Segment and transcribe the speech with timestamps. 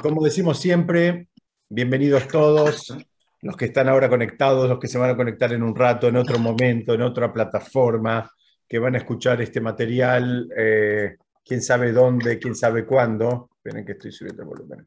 [0.00, 1.28] como decimos siempre,
[1.68, 2.96] bienvenidos todos,
[3.42, 6.16] los que están ahora conectados, los que se van a conectar en un rato, en
[6.16, 8.30] otro momento, en otra plataforma,
[8.66, 13.50] que van a escuchar este material, eh, quién sabe dónde, quién sabe cuándo.
[13.56, 14.86] Esperen que estoy subiendo el volumen.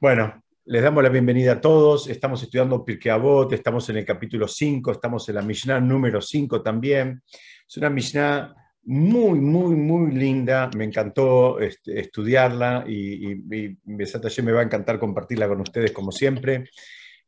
[0.00, 2.08] Bueno, les damos la bienvenida a todos.
[2.08, 6.62] Estamos estudiando Pirkei Avot, estamos en el capítulo 5, estamos en la Mishnah número 5
[6.62, 7.22] también.
[7.68, 8.54] Es una Mishnah
[8.86, 10.70] muy, muy, muy linda.
[10.76, 16.64] Me encantó este, estudiarla y, y, me va a encantar compartirla con ustedes como siempre.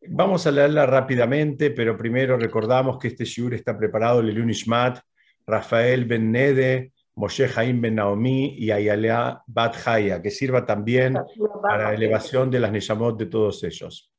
[0.09, 5.01] Vamos a leerla rápidamente, pero primero recordamos que este shiur está preparado Lelun Ishmat,
[5.47, 11.17] Rafael Ben Nede, Moshe Haim Ben Naomi y Ayalea Bat Haya, que sirva también
[11.63, 14.13] para la elevación de las Neshamot de todos ellos.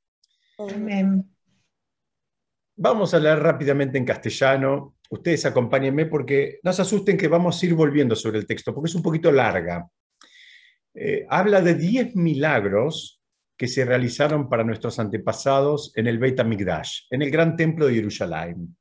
[2.80, 7.66] Vamos a leer rápidamente en castellano ustedes acompáñenme porque no se asusten que vamos a
[7.66, 9.90] ir volviendo sobre el texto, porque es un poquito larga.
[10.94, 13.22] Eh, habla de 10 milagros
[13.58, 17.96] que se realizaron para nuestros antepasados en el Beit HaMikdash, en el gran templo de
[17.96, 18.78] Jerusalén.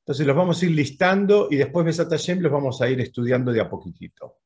[0.00, 3.60] Entonces los vamos a ir listando y después Besat los vamos a ir estudiando de
[3.60, 4.38] a poquitito.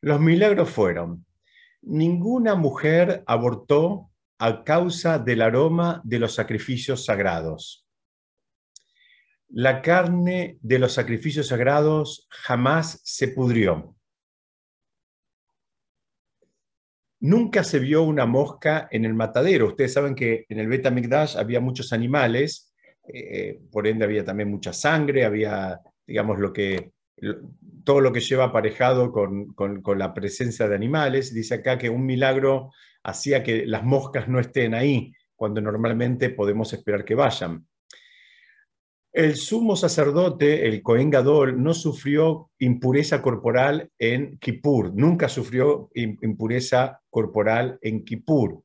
[0.00, 1.24] Los milagros fueron,
[1.82, 7.86] ninguna mujer abortó a causa del aroma de los sacrificios sagrados
[9.48, 13.96] la carne de los sacrificios sagrados jamás se pudrió.
[17.20, 19.68] Nunca se vio una mosca en el matadero.
[19.68, 22.74] Ustedes saben que en el Beta Mikdash había muchos animales,
[23.08, 26.92] eh, por ende había también mucha sangre, había, digamos, lo que,
[27.84, 31.32] todo lo que lleva aparejado con, con la presencia de animales.
[31.32, 32.70] Dice acá que un milagro
[33.06, 37.66] hacía que las moscas no estén ahí, cuando normalmente podemos esperar que vayan.
[39.12, 47.00] El sumo sacerdote, el Cohen Gadol, no sufrió impureza corporal en Kippur, nunca sufrió impureza
[47.08, 48.62] corporal en Kippur.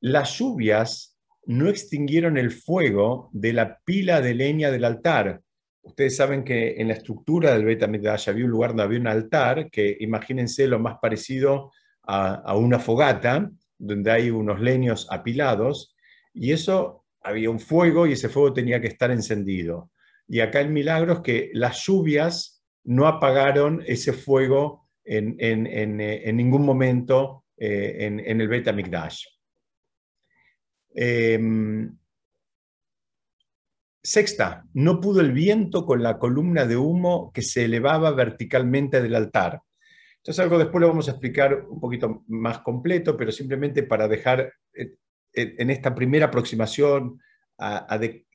[0.00, 5.40] Las lluvias no extinguieron el fuego de la pila de leña del altar.
[5.80, 9.70] Ustedes saben que en la estructura del Bet había un lugar donde había un altar,
[9.70, 11.72] que imagínense lo más parecido
[12.08, 15.94] a, una fogata, donde hay unos leños apilados,
[16.32, 19.90] y eso había un fuego y ese fuego tenía que estar encendido.
[20.26, 26.64] Y acá el milagro es que las lluvias no apagaron ese fuego en, eh, ningún
[26.64, 29.24] momento eh, en, el Beta Mikdash.
[30.94, 31.96] Em,
[34.02, 39.14] sexta, no pudo el viento con la columna de humo que se elevaba verticalmente del
[39.14, 39.60] altar.
[40.28, 44.52] Entonces algo después lo vamos a explicar un poquito más completo, pero simplemente para dejar
[44.74, 44.92] eh,
[45.32, 47.18] en esta primera aproximación
[47.98, 48.26] de,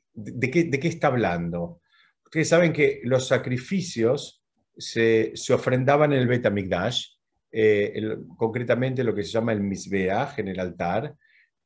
[0.50, 1.80] qué, está hablando.
[2.24, 4.42] Ustedes saben que los sacrificios
[4.76, 7.10] se, ofrendaban en el Betamigdash,
[7.52, 11.14] eh, concretamente lo que se llama el Misbeach, en el altar,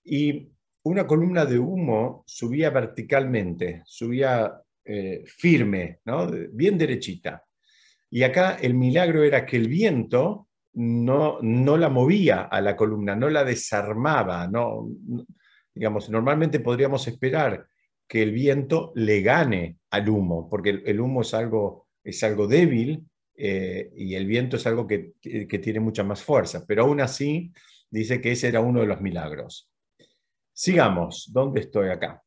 [0.04, 0.46] y
[0.82, 6.00] una columna de humo subía verticalmente, subía eh, firme,
[6.52, 7.47] bien derechita.
[8.10, 13.16] Y acá el milagro era que el viento no, no la movía a la columna,
[13.16, 14.88] no la desarmaba, no,
[15.74, 17.66] digamos, normalmente podríamos esperar
[18.06, 23.04] que el viento le gane al humo, porque el, humo es algo, es algo débil
[23.36, 27.52] eh, y el viento es algo que, que, tiene mucha más fuerza, pero aún así
[27.90, 29.70] dice que ese era uno de los milagros.
[30.52, 32.22] Sigamos, ¿dónde estoy acá?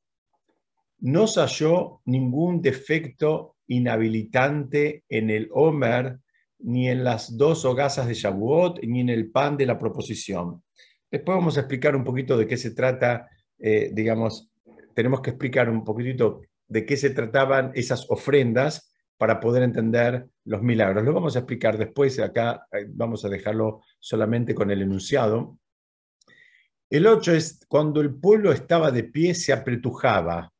[0.99, 6.19] No se halló ningún defecto inhabilitante en el Homer
[6.59, 10.63] ni en las dos hogazas de Shavuot, ni en el pan de la proposición.
[11.09, 13.27] Después vamos a explicar un poquito de qué se trata,
[13.57, 14.51] eh, digamos,
[14.93, 20.61] tenemos que explicar un poquitito de qué se trataban esas ofrendas para poder entender los
[20.61, 21.03] milagros.
[21.03, 25.57] Lo vamos a explicar después, acá eh, vamos a dejarlo solamente con el enunciado.
[26.89, 30.50] El 8 es cuando el pueblo estaba de pie se apretujaba,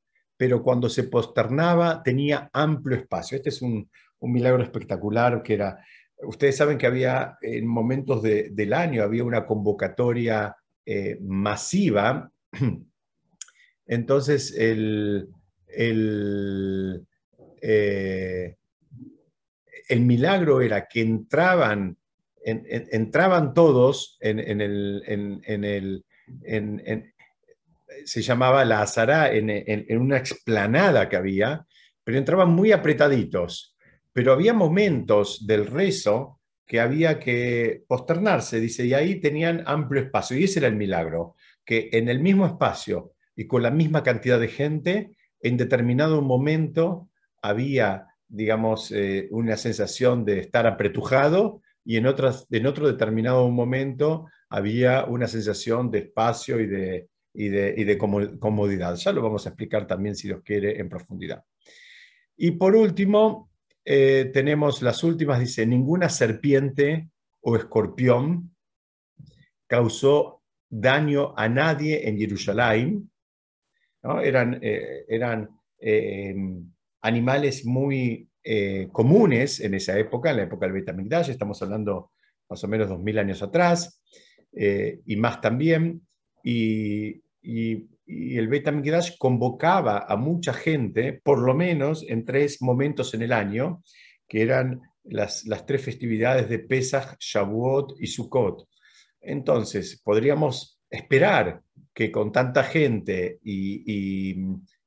[0.42, 3.38] pero cuando se posternaba tenía amplio espacio.
[3.38, 3.88] Este es un,
[4.22, 5.78] milagro espectacular que era,
[6.24, 12.32] ustedes saben que había en momentos del año, había una convocatoria eh, masiva,
[13.86, 15.28] entonces el,
[15.68, 17.06] el,
[17.62, 18.56] eh,
[19.90, 21.98] el, milagro era que entraban,
[22.44, 27.11] entraban todos en, el, en el
[28.06, 31.66] se llamaba la azará en, una explanada que había,
[32.04, 33.76] pero entraban muy apretaditos.
[34.14, 40.38] Pero había momentos del rezo que había que posternarse, dice, y ahí tenían amplio espacio,
[40.38, 44.40] y ese era el milagro, que en el mismo espacio y con la misma cantidad
[44.40, 45.12] de gente,
[45.42, 47.10] en determinado momento
[47.42, 54.28] había, digamos, eh, una sensación de estar apretujado y en, otras, en otro determinado momento
[54.50, 58.96] había una sensación de espacio y de, y de, comodidad.
[58.96, 61.44] Ya lo vamos a explicar también, si Dios quiere, en profundidad.
[62.36, 63.52] Y por último,
[63.86, 67.10] eh, tenemos las últimas, dice, ninguna serpiente
[67.42, 68.56] o escorpión
[69.68, 73.12] causó daño a nadie en Jerusalén.
[74.04, 75.50] Eran, eh, eran
[75.80, 76.36] eh,
[77.02, 78.28] animales muy
[78.92, 82.12] comunes en esa época, en la época del Betamigdash, estamos hablando
[82.50, 84.02] más o menos dos mil años atrás,
[84.52, 86.02] y más también
[86.44, 88.68] y, el Beit
[89.18, 93.82] convocaba a mucha gente, por lo menos en tres momentos en el año,
[94.28, 98.68] que eran las, tres festividades de Pesach, Shavuot y Sukkot.
[99.22, 101.62] Entonces, podríamos esperar
[101.94, 104.36] que con tanta gente y,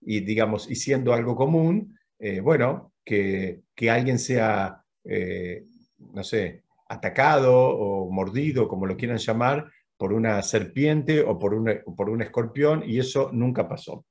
[0.01, 5.65] digamos, y siendo algo común, eh, bueno, que, alguien sea, eh,
[5.99, 12.11] no sé, atacado o mordido, como lo quieran llamar, por una serpiente o por, por
[12.11, 14.05] un escorpión, y eso nunca pasó.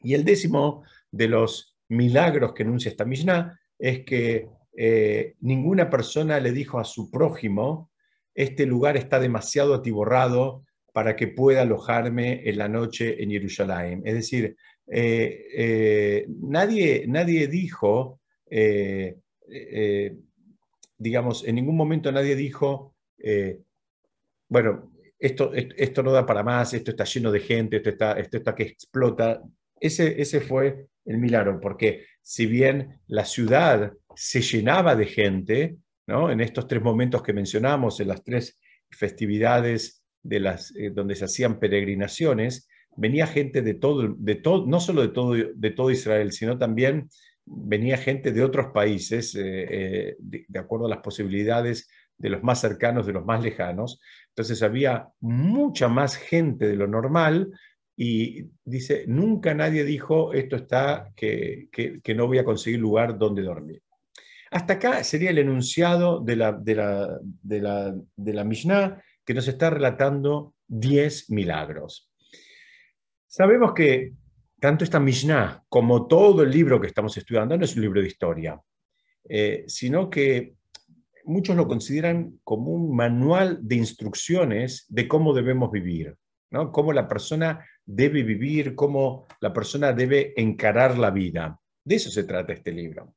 [0.00, 6.38] Y el décimo de los milagros que enuncia esta Mishnah es que eh, ninguna persona
[6.38, 7.90] le dijo a su prójimo,
[8.34, 14.02] este lugar está demasiado atiborrado para que pueda alojarme en la noche en Jerusalén.
[14.04, 14.56] Es decir,
[14.86, 18.20] eh, eh, nadie, nadie dijo,
[20.98, 22.94] digamos, en ningún momento nadie dijo,
[24.48, 28.36] bueno, esto, esto no da para más, esto está lleno de gente, esto está, esto
[28.36, 29.42] está que explota.
[29.80, 35.76] Ese, ese fue el milagro, porque si bien la ciudad se llenaba de gente,
[36.06, 36.30] ¿no?
[36.30, 38.58] en estos tres momentos que mencionamos, en las tres
[38.90, 45.02] festividades de las, eh, donde se hacían peregrinaciones, venía gente de todo, de no solo
[45.02, 47.08] de todo, de todo Israel, sino también
[47.44, 51.88] venía gente de otros países, eh, eh, de, acuerdo a las posibilidades
[52.18, 54.00] de los más cercanos, de los más lejanos.
[54.36, 57.50] Entonces había mucha más gente de lo normal
[57.96, 61.70] y dice, nunca nadie dijo, esto está, que,
[62.14, 63.82] no voy a conseguir lugar donde dormir.
[64.50, 69.32] Hasta acá sería el enunciado de la, de la, de la, de la Mishnah que
[69.32, 72.10] nos está relatando 10 milagros.
[73.26, 74.12] Sabemos que
[74.60, 78.06] tanto esta Mishnah como todo el libro que estamos estudiando no es un libro de
[78.06, 78.60] historia,
[79.26, 80.55] eh, sino que
[81.26, 86.16] muchos lo consideran como un manual de instrucciones de cómo debemos vivir,
[86.50, 86.72] ¿no?
[86.72, 91.60] cómo la persona debe vivir, cómo la persona debe encarar la vida.
[91.84, 93.14] De eso se trata este libro.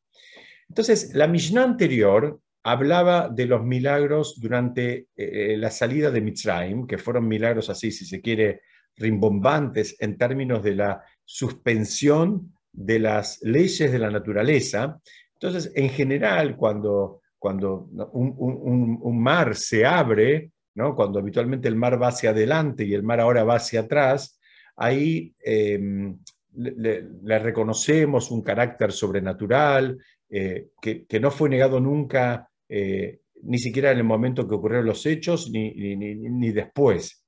[0.68, 6.98] Entonces, la Mishnah anterior hablaba de los milagros durante eh, la salida de Mitzrayim, que
[6.98, 8.62] fueron milagros así, si se quiere,
[8.96, 15.00] rimbombantes en términos de la suspensión de las leyes de la naturaleza.
[15.34, 20.96] Entonces, en general, cuando cuando un, mar se abre, ¿no?
[20.96, 24.40] cuando habitualmente el mar va hacia adelante y el mar ahora va hacia atrás,
[24.76, 26.18] ahí em,
[26.56, 29.98] le, reconocemos un carácter sobrenatural
[30.30, 35.06] eh, que, no fue negado nunca, eh, ni siquiera en el momento que ocurrieron los
[35.06, 37.26] hechos, ni, ni después.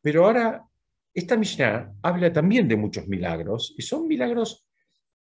[0.00, 0.64] Pero ahora,
[1.12, 4.66] esta Mishnah habla también de muchos milagros, y son milagros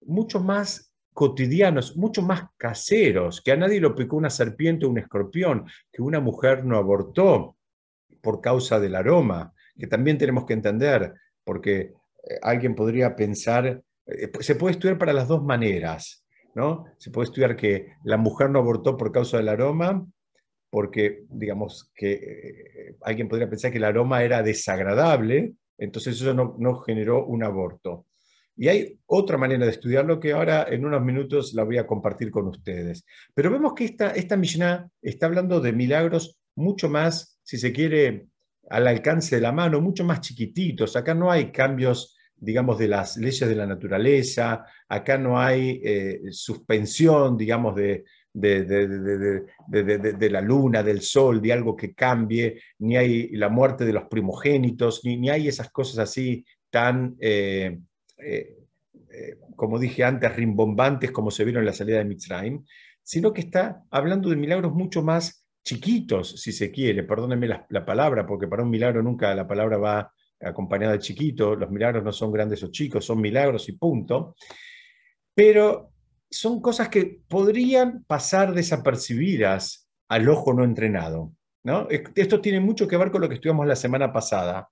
[0.02, 4.98] mucho más cotidianos, mucho más caseros, que a nadie lo picó una serpiente o un
[4.98, 7.56] escorpión, que una mujer no abortó
[8.20, 11.14] por causa del aroma, que también tenemos que entender,
[11.44, 16.24] porque eh, alguien podría pensar, eh, se puede estudiar para las dos maneras,
[16.54, 16.86] ¿no?
[16.98, 20.06] Se puede estudiar que la mujer no abortó por causa del aroma,
[20.70, 26.54] porque, digamos, que eh, alguien podría pensar que el aroma era desagradable, entonces eso no,
[26.58, 28.06] no generó un aborto.
[28.60, 32.30] Y hay otra manera de estudiarlo que ahora en unos minutos la voy a compartir
[32.30, 33.06] con ustedes.
[33.32, 38.26] Pero vemos que esta, esta Mishnah está hablando de milagros mucho más, si se quiere,
[38.68, 40.94] al alcance de la mano, mucho más chiquititos.
[40.94, 46.20] Acá no hay cambios, digamos, de las leyes de la naturaleza, acá no hay eh,
[46.30, 53.48] suspensión, digamos, de, de, la luna, del sol, de algo que cambie, ni hay la
[53.48, 57.16] muerte de los primogénitos, ni, ni hay esas cosas así tan...
[57.20, 57.78] Eh,
[58.22, 58.56] eh,
[59.10, 62.64] eh, como dije antes, rimbombantes como se vieron en la salida de Mitzrayim,
[63.02, 68.26] sino que está hablando de milagros mucho más chiquitos, si se quiere, perdónenme la, palabra,
[68.26, 72.32] porque para un milagro nunca la palabra va acompañada de chiquito, los milagros no son
[72.32, 74.34] grandes o chicos, son milagros y punto,
[75.34, 75.92] pero
[76.30, 81.32] son cosas que podrían pasar desapercibidas al ojo no entrenado.
[81.62, 81.88] ¿no?
[81.90, 84.68] Esto tiene mucho que ver con lo que estudiamos la semana pasada.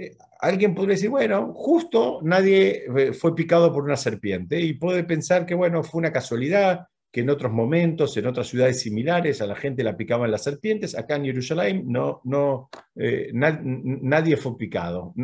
[0.00, 5.02] Eh, alguien podría decir, bueno, justo nadie eh, fue picado por una serpiente y puede
[5.02, 9.46] pensar que, bueno, fue una casualidad, que en otros momentos, en otras ciudades similares, a
[9.46, 10.96] la gente la picaban las serpientes.
[10.96, 15.14] Acá en Jerusalén no, no, eh, nadie fue picado.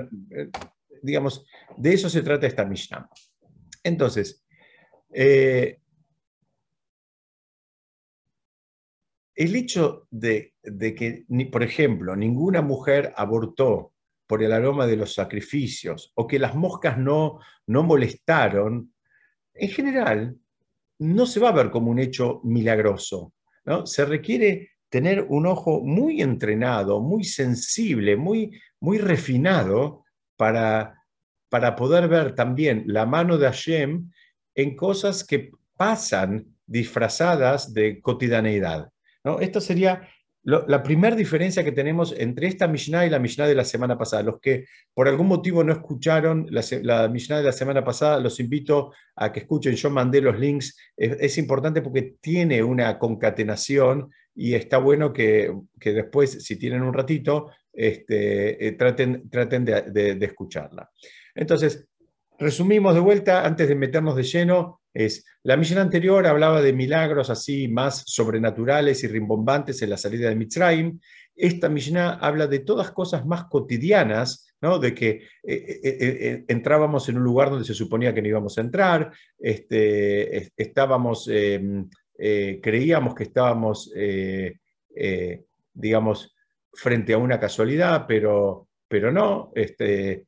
[1.03, 3.09] Digamos, de eso se trata esta Mishnah.
[3.85, 4.45] Entonces,
[5.11, 5.77] el
[9.37, 10.55] hecho de,
[10.97, 13.94] que, por ejemplo, ninguna mujer abortó
[14.27, 18.93] por el aroma de los sacrificios o que las moscas no, no molestaron,
[19.55, 20.37] en general
[20.99, 23.33] no se va a ver como un hecho milagroso.
[23.65, 23.87] ¿no?
[23.87, 30.05] Se requiere tener un ojo muy entrenado, muy sensible, muy, muy refinado
[30.37, 31.03] para,
[31.49, 34.11] para poder ver también la mano de Hashem
[34.55, 38.89] en cosas que pasan disfrazadas de cotidianeidad.
[39.25, 39.41] ¿no?
[39.41, 40.09] Esto sería
[40.45, 44.23] la primera diferencia que tenemos entre esta Mishnah y la Mishnah de la semana pasada.
[44.23, 48.39] Los que por algún motivo no escucharon la, la Mishnah de la semana pasada, los
[48.41, 49.75] invito a que escuchen.
[49.75, 50.77] Yo mandé los links.
[50.97, 55.51] Es, importante porque tiene una concatenación y está bueno que,
[55.83, 60.91] después, si tienen un ratito, este, eh, traten, traten de escucharla.
[61.35, 61.89] Entonces,
[62.39, 67.29] resumimos de vuelta, antes de meternos de lleno, es, la misión anterior hablaba de milagros
[67.29, 70.99] así más sobrenaturales y rimbombantes en la salida de Mitzrayim.
[71.37, 74.79] Esta Mishnah habla de todas cosas más cotidianas, ¿no?
[74.79, 78.57] de que eh, eh, eh, entrábamos en un lugar donde se suponía que no íbamos
[78.57, 83.93] a entrar, este, estábamos, em, creíamos que estábamos,
[85.73, 86.35] digamos,
[86.73, 89.51] frente a una casualidad, pero, pero no.
[89.55, 90.27] Este,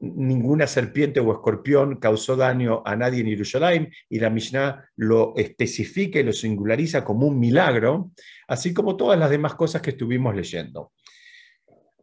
[0.00, 6.20] ninguna serpiente o escorpión causó daño a nadie en Jerusalén y la Mishnah lo especifica
[6.20, 8.12] y lo singulariza como un milagro,
[8.46, 10.92] así como todas las demás cosas que estuvimos leyendo.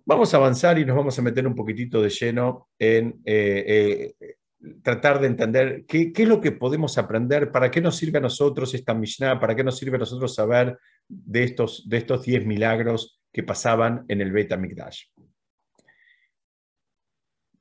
[0.05, 4.35] Vamos a avanzar y nos vamos a meter un poquitito de lleno en eh, eh,
[4.83, 8.73] tratar de entender qué, es lo que podemos aprender, para qué nos sirve a nosotros
[8.73, 13.19] esta Mishnah, para qué nos sirve a nosotros saber de estos, de estos diez milagros
[13.31, 15.05] que pasaban en el Beit HaMikdash.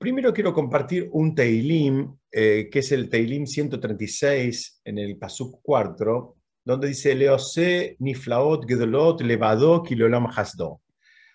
[0.04, 6.36] Primero quiero compartir un Teilim, eh, que es el Teilim 136 en el Pasuk 4,
[6.62, 10.82] donde dice Leose niflaot gedolot levado kilolam hasdo,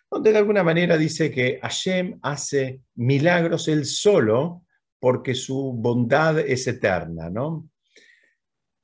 [0.08, 4.68] donde de alguna manera dice que Hashem hace milagros él solo
[5.00, 7.72] porque su bondad es eterna, ¿no?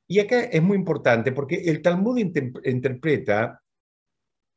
[0.08, 3.62] Y acá es muy importante porque el Talmud interpreta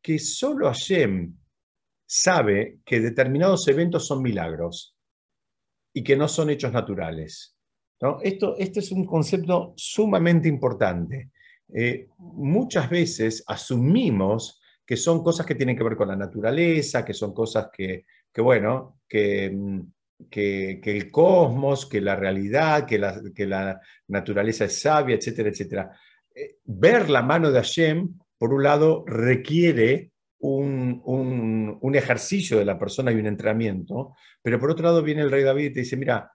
[0.01, 1.37] que solo Hashem
[2.07, 4.95] sabe que determinados eventos son milagros
[5.99, 7.57] y que no son hechos naturales.
[8.23, 11.31] Esto, este es un concepto sumamente importante.
[11.75, 17.15] Eh, muchas veces asumimos que son cosas que tienen que ver con la naturaleza, que
[17.15, 18.05] son cosas que,
[18.37, 19.53] bueno, que,
[20.31, 25.99] que, el cosmos, que la realidad, que la, que la naturaleza es sabia, etcétera, etcétera.
[26.33, 33.11] Eh, ver la mano de Hashem, por un lado, requiere un, ejercicio de la persona
[33.11, 36.33] y un entrenamiento, pero por otro lado viene el rey David y te dice, mira,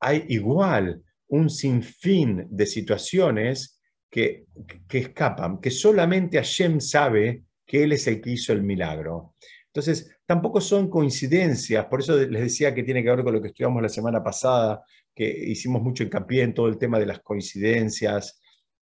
[0.00, 3.80] hay igual un sinfín de situaciones
[4.10, 4.46] que,
[4.88, 9.34] que escapan, que solamente Hashem sabe que Él es el que hizo el milagro.
[9.66, 13.48] Entonces, tampoco son coincidencias, por eso les decía que tiene que ver con lo que
[13.48, 14.82] estudiamos la semana pasada,
[15.14, 18.40] que hicimos mucho hincapié en todo el tema de las coincidencias,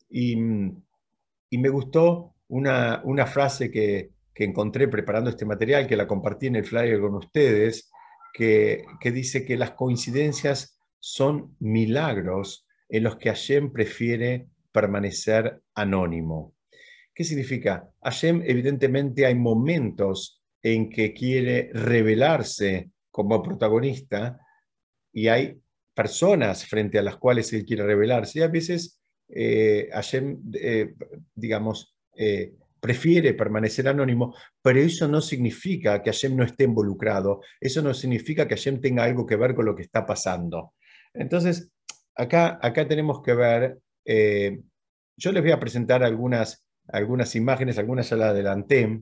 [0.09, 0.37] y,
[1.51, 6.47] y me gustó una, una frase que, que encontré preparando este material, que la compartí
[6.47, 7.91] en el flyer con ustedes,
[8.33, 16.55] que, dice que las coincidencias son milagros en los que Hashem prefiere permanecer anónimo.
[17.15, 17.91] ¿Qué significa?
[18.03, 24.39] Hashem evidentemente hay momentos en que quiere revelarse como protagonista
[25.13, 25.61] y hay
[25.95, 28.39] personas frente a las cuales él quiere revelarse.
[28.39, 28.99] Y a veces
[29.29, 30.95] eh, Hashem, eh,
[31.35, 37.81] digamos, eh, prefiere permanecer anónimo, pero eso no significa que Hashem no esté involucrado, eso
[37.81, 40.75] no significa que Hashem tenga algo que ver con lo que está pasando.
[41.15, 41.71] Entonces,
[42.17, 44.63] acá, acá tenemos que ver, eh,
[45.17, 49.01] yo les voy a presentar algunas, algunas imágenes, algunas ya las adelanté,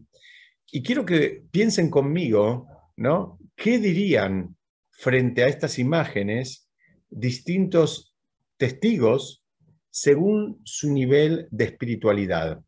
[0.70, 3.38] y quiero que piensen conmigo, ¿no?
[3.56, 4.56] ¿Qué dirían
[4.90, 6.68] frente a estas imágenes
[7.08, 8.14] distintos
[8.58, 9.42] testigos
[9.88, 12.60] según su nivel de espiritualidad?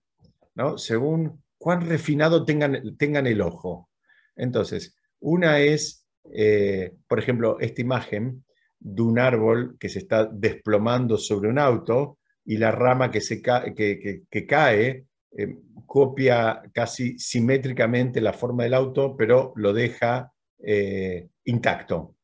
[0.76, 3.88] Según cuán refinado tengan, tengan el ojo.
[4.36, 8.44] Entonces, una es, eh, por ejemplo, esta imagen
[8.78, 13.40] de un árbol que se está desplomando sobre un auto y la rama que, se
[13.40, 15.56] que, cae eh,
[15.86, 22.16] copia casi simétricamente la forma del auto, pero lo deja eh, intacto.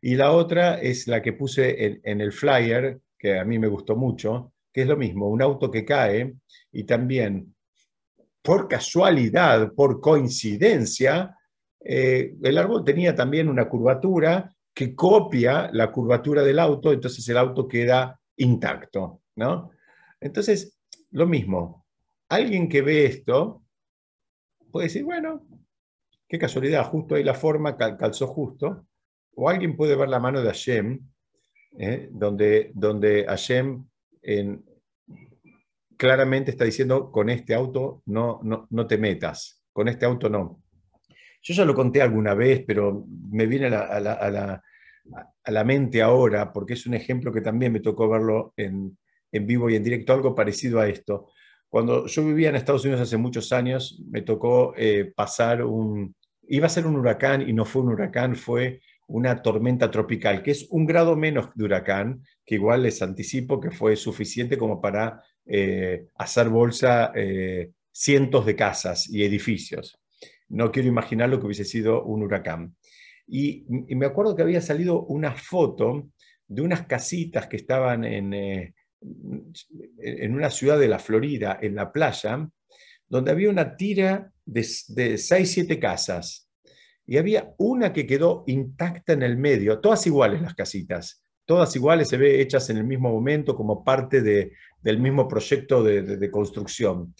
[0.00, 3.96] Y la otra es la que puse en, el flyer, que a mí me gustó
[3.96, 6.34] mucho, que es lo mismo, un auto que cae
[6.72, 7.54] y también
[8.42, 11.36] por casualidad, por coincidencia,
[11.80, 17.36] eh, el árbol tenía también una curvatura que copia la curvatura del auto, entonces el
[17.36, 19.70] auto queda intacto, ¿no?
[20.20, 20.78] Entonces,
[21.10, 21.84] lo mismo,
[22.28, 23.62] alguien que ve esto
[24.70, 25.46] puede decir, bueno,
[26.26, 28.86] qué casualidad, justo ahí la forma calzó justo,
[29.34, 31.00] o alguien puede ver la mano de Hashem,
[31.78, 32.08] ¿eh?
[32.10, 33.84] donde, donde Hashem
[36.02, 40.60] claramente está diciendo, con este auto no, no, te metas, con este auto no.
[41.42, 44.60] Yo ya lo conté alguna vez, pero me viene a la,
[45.44, 48.98] a la, mente ahora, porque es un ejemplo que también me tocó verlo en,
[49.30, 51.28] vivo y en directo, algo parecido a esto.
[51.68, 56.16] Cuando yo vivía en Estados Unidos hace muchos años, me tocó eh, pasar un...
[56.48, 58.80] Iba a ser un huracán y no fue un huracán, fue
[59.12, 63.70] una tormenta tropical, que es un grado menos de huracán, que igual les anticipo que
[63.70, 69.98] fue suficiente como para eh, hacer bolsa eh, cientos de casas y edificios.
[70.48, 72.74] No quiero imaginar lo que hubiese sido un huracán.
[73.26, 76.08] Y, me acuerdo que había salido una foto
[76.48, 78.74] de unas casitas que estaban en, eh,
[79.98, 82.48] en una ciudad de la Florida, en la playa,
[83.08, 86.48] donde había una tira de, de seis, siete casas
[87.06, 92.08] y había una que quedó intacta en el medio, todas iguales las casitas, todas iguales,
[92.08, 97.14] se ve hechas en el mismo momento como parte de, del mismo proyecto de, construcción.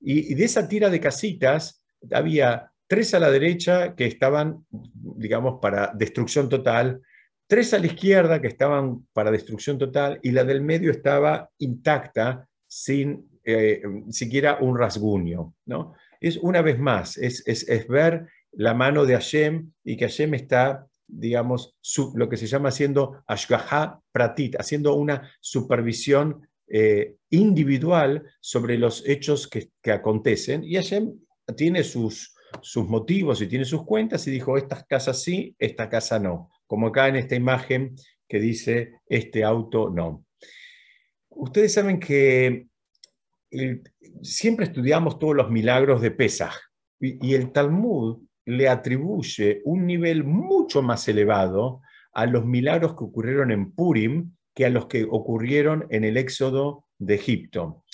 [0.00, 5.92] Y, de esa tira de casitas había tres a la derecha que estaban, digamos, para
[5.94, 7.00] destrucción total,
[7.46, 12.46] tres a la izquierda que estaban para destrucción total y la del medio estaba intacta
[12.66, 15.54] sin eh, siquiera un rasguño.
[15.66, 15.94] ¿no?
[16.20, 20.34] Es una vez más, es, es, es ver la mano de Hashem y que Hashem
[20.34, 21.76] está, digamos,
[22.14, 29.48] lo que se llama haciendo Ashgaha Pratit, haciendo una supervisión eh, individual sobre los hechos
[29.48, 30.64] que, acontecen.
[30.64, 31.18] Y Hashem
[31.56, 36.18] tiene sus, sus motivos y tiene sus cuentas y dijo, estas casas sí, esta casa
[36.18, 36.50] no.
[36.66, 37.96] Como acá en esta imagen
[38.28, 40.24] que dice, este auto no.
[41.30, 42.66] Ustedes saben que
[44.22, 46.54] siempre estudiamos todos los milagros de Pesach
[47.00, 51.82] y el Talmud le atribuye un nivel mucho más elevado
[52.12, 56.86] a los milagros que ocurrieron en Purim que a los que ocurrieron en el éxodo
[56.98, 57.84] de Egipto.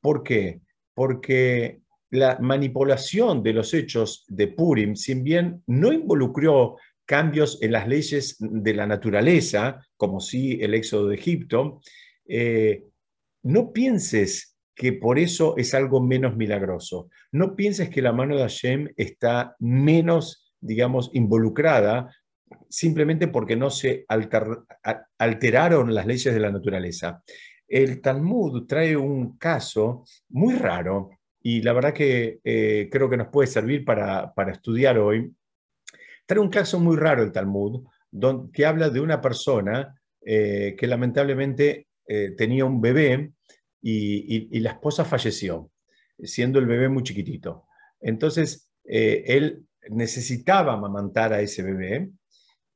[0.00, 0.60] ¿Por qué?
[0.94, 1.80] Porque
[2.10, 8.36] la manipulación de los hechos de Purim, si bien no involucró cambios en las leyes
[8.38, 11.80] de la naturaleza, como sí el éxodo de Egipto,
[12.24, 12.84] eh,
[13.42, 17.10] no pienses que por eso es algo menos milagroso.
[17.32, 22.14] No pienses que la mano de Hashem está menos, digamos, involucrada
[22.68, 24.06] simplemente porque no se
[25.18, 27.24] alteraron las leyes de la naturaleza.
[27.66, 31.10] El Talmud trae un caso muy raro
[31.42, 35.34] y la verdad que eh, creo que nos puede servir para, estudiar hoy.
[36.24, 40.86] Trae un caso muy raro el Talmud, donde, que habla de una persona eh, que
[40.86, 43.32] lamentablemente eh, tenía un bebé
[43.80, 45.70] y, la esposa falleció,
[46.18, 47.66] siendo el bebé muy chiquitito.
[48.00, 52.10] Entonces, eh, él necesitaba amamantar a ese bebé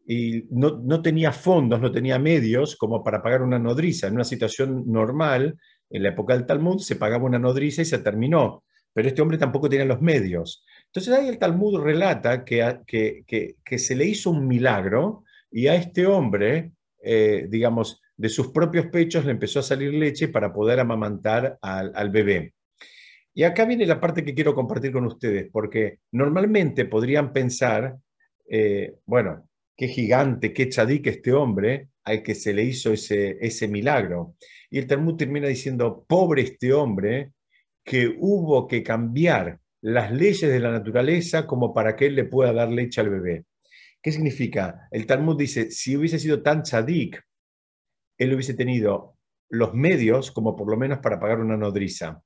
[0.07, 4.09] y no, tenía fondos, no tenía medios como para pagar una nodriza.
[4.09, 5.57] En una situación normal,
[5.91, 9.39] en la época del Talmud, se pagaba una nodriza y se terminó, pero este hombre
[9.39, 10.65] tampoco tenía los medios.
[10.87, 16.07] Entonces ahí el Talmud relata que, que, se le hizo un milagro y a este
[16.07, 21.59] hombre, eh, digamos, de sus propios pechos le empezó a salir leche para poder amamantar
[21.61, 22.55] al, bebé.
[23.35, 27.97] Y acá viene la parte que quiero compartir con ustedes, porque normalmente podrían pensar,
[28.49, 33.67] eh, bueno, qué gigante, qué chadik este hombre al que se le hizo ese, ese
[33.67, 34.37] milagro.
[34.71, 37.33] Y el Talmud termina diciendo, pobre este hombre
[37.85, 42.53] que hubo que cambiar las leyes de la naturaleza como para que él le pueda
[42.53, 43.47] dar leche al bebé.
[44.01, 44.87] ¿Qué significa?
[44.93, 47.21] El Talmud dice, si hubiese sido tan chadik,
[48.19, 49.17] él hubiese tenido
[49.49, 52.23] los medios como por lo menos para pagar una nodriza.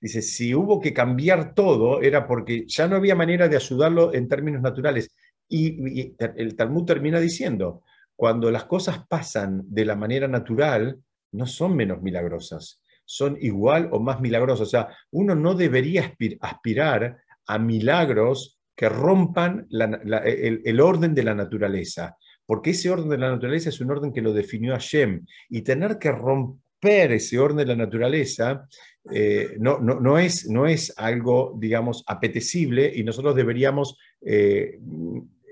[0.00, 4.28] Dice, si hubo que cambiar todo era porque ya no había manera de ayudarlo en
[4.28, 5.14] términos naturales.
[5.48, 7.82] Y, el Talmud termina diciendo,
[8.16, 11.00] cuando las cosas pasan de la manera natural,
[11.32, 14.68] no son menos milagrosas, son igual o más milagrosas.
[14.68, 22.16] O sea, uno no debería aspirar a milagros que rompan el, orden de la naturaleza
[22.46, 25.98] porque ese orden de la naturaleza es un orden que lo definió Hashem, y tener
[25.98, 28.66] que romper ese orden de la naturaleza
[29.10, 34.78] eh, no, no, es, no es algo, digamos, apetecible y nosotros deberíamos eh,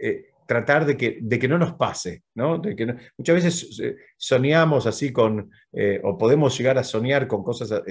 [0.00, 2.58] eh, tratar de que, de que no nos pase, ¿no?
[2.58, 3.82] De que muchas veces
[4.16, 5.50] soñamos así con,
[6.02, 7.82] o podemos llegar a soñar con cosas,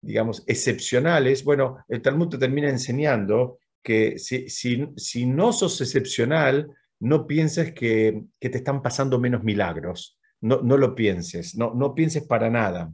[0.00, 1.44] digamos, excepcionales.
[1.44, 6.68] Bueno, el Talmud te termina enseñando que si, si, no sos excepcional,
[7.04, 10.18] no pienses que, te están pasando menos milagros.
[10.40, 12.92] No, no lo pienses, no, no pienses para nada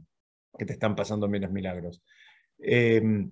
[0.57, 2.03] que te están pasando menos milagros.
[2.59, 3.31] Em,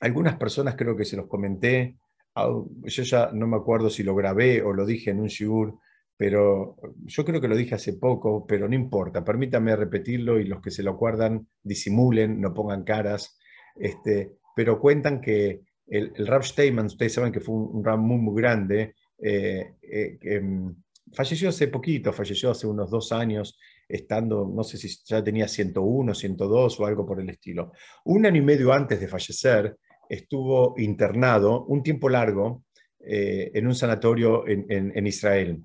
[0.00, 1.96] algunas personas creo que se los comenté,
[2.36, 5.78] yo ya no me acuerdo si lo grabé o lo dije en un shiur,
[6.16, 10.60] pero yo creo que lo dije hace poco, pero no importa, permítame repetirlo y los
[10.60, 13.38] que se lo acuerdan disimulen, no pongan caras,
[13.74, 18.18] este, pero cuentan que el, el Rav Steinman, ustedes saben que fue un, un muy,
[18.18, 20.74] muy grande, eh, eh, em,
[21.12, 26.14] falleció hace poquito, falleció hace unos dos años, estando, no sé si ya tenía 101,
[26.14, 27.72] 102 o algo por el estilo.
[28.04, 29.76] Un año y medio antes de fallecer,
[30.08, 32.64] estuvo internado un tiempo largo
[33.00, 35.60] eh, en un sanatorio en, Israel.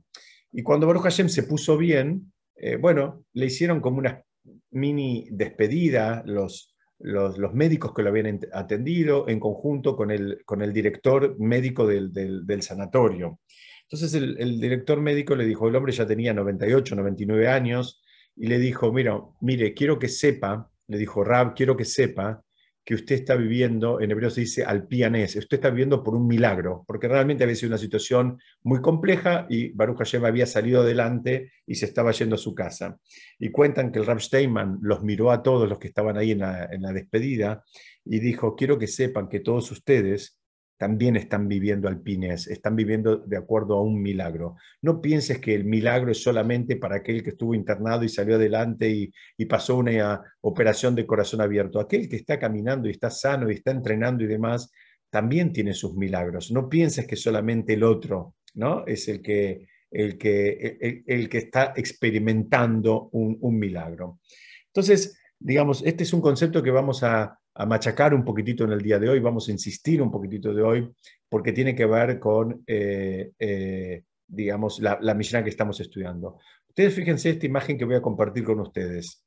[0.51, 2.31] Y cuando Baruch Hashem se puso bien,
[2.79, 4.23] bueno, le hicieron como una
[4.71, 10.73] mini despedida los, los, médicos que lo habían atendido en conjunto con el, con el
[10.73, 13.39] director médico del, del, sanatorio.
[13.83, 18.01] Entonces el, el, director médico le dijo, el hombre ya tenía 98, 99 años,
[18.35, 22.44] y le dijo, mira, mire, quiero que sepa, le dijo Rab, quiero que sepa
[22.85, 26.27] que usted está viviendo, en hebreo se dice al pianés, usted está viviendo por un
[26.27, 31.51] milagro, porque realmente había sido una situación muy compleja y Baruch Hashem había salido adelante
[31.65, 32.99] y se estaba yendo a su casa.
[33.39, 36.39] Y cuentan que el Rab Steinman los miró a todos los que estaban ahí en
[36.39, 37.63] la, en la despedida
[38.05, 40.37] y dijo, quiero que sepan que todos ustedes
[40.77, 44.57] también están viviendo alpines, están viviendo de acuerdo a un milagro.
[44.81, 48.89] No pienses que el milagro es solamente para aquel que estuvo internado y salió adelante
[48.89, 51.79] y, pasó una operación de corazón abierto.
[51.79, 54.71] Aquel que está caminando y está sano y está entrenando y demás,
[55.09, 56.51] también tiene sus milagros.
[56.51, 58.85] No pienses que solamente el otro ¿no?
[58.85, 64.19] es el que, el que, el, que está experimentando un milagro.
[64.67, 68.81] Entonces, digamos, este es un concepto que vamos a, a machacar un poquitito en el
[68.81, 70.91] día de hoy, vamos a insistir un poquitito de hoy,
[71.29, 76.37] porque tiene que ver con, eh, eh, digamos, la, la que estamos estudiando.
[76.67, 79.23] Ustedes fíjense esta imagen que voy a compartir con ustedes.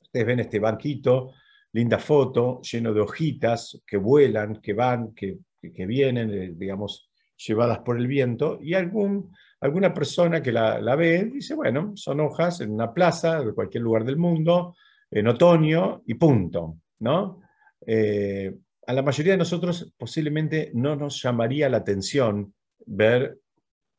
[0.00, 1.32] Ustedes ven este banquito,
[1.72, 7.80] linda foto, lleno de hojitas que vuelan, que van, que, que vienen, eh, digamos, llevadas
[7.80, 12.62] por el viento, y algún, alguna persona que la, la ve dice, bueno, son hojas
[12.62, 14.74] en una plaza de cualquier lugar del mundo,
[15.10, 17.42] en otoño, y punto, ¿no?
[17.86, 18.52] Eh,
[18.86, 23.38] a la mayoría de nosotros posiblemente no nos llamaría la atención ver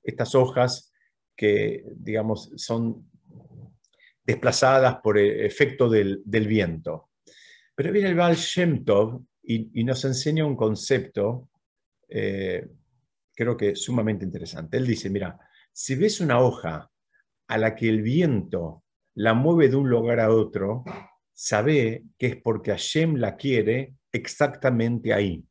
[0.03, 0.91] estas hojas
[1.35, 3.09] que, digamos, son
[4.23, 7.11] desplazadas por el efecto del, viento.
[7.75, 11.49] Pero viene el Baal Shem Tov y, nos enseña un concepto,
[12.09, 12.67] eh,
[13.33, 14.77] creo que sumamente interesante.
[14.77, 15.39] Él dice, mira,
[15.71, 16.89] si ves una hoja
[17.47, 18.83] a la que el viento
[19.15, 20.83] la mueve de un lugar a otro,
[21.37, 25.45] sabe que es porque Hashem la quiere exactamente ahí.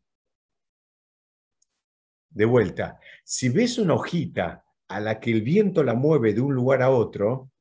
[2.29, 6.55] De vuelta, si ves una hojita a la que el viento la mueve de un
[6.55, 7.53] lugar a otro,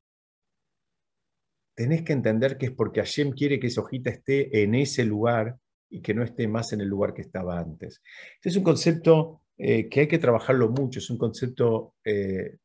[1.76, 5.60] tenés que entender que es porque Hashem quiere que esa hojita esté en ese lugar
[5.88, 8.02] y que no esté más en el lugar que estaba antes.
[8.36, 12.58] Este es un concepto eh, que hay que trabajarlo mucho, es un concepto eh,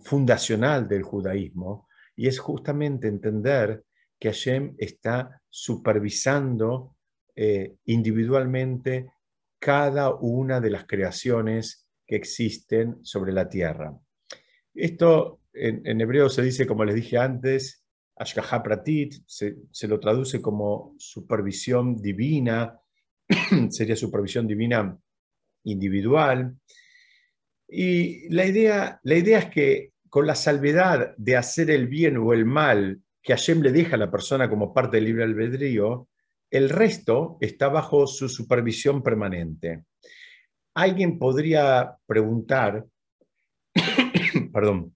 [0.00, 3.84] fundacional del judaísmo y es justamente entender
[4.20, 6.96] que Hashem está supervisando
[7.34, 9.10] eh, individualmente
[9.58, 13.98] cada una de las creaciones que existen sobre la tierra.
[14.74, 17.82] Esto en, hebreo se dice, como les dije antes,
[18.16, 22.78] Ashkaha Pratit, se, se lo traduce como supervisión divina,
[23.70, 24.98] sería supervisión divina
[25.64, 26.56] individual.
[27.68, 32.32] Y la idea, la idea es que con la salvedad de hacer el bien o
[32.32, 36.08] el mal que Hashem le deja a la persona como parte del libre albedrío,
[36.50, 39.84] el resto está bajo su supervisión permanente.
[40.74, 42.84] Alguien podría preguntar,
[44.52, 44.94] perdón,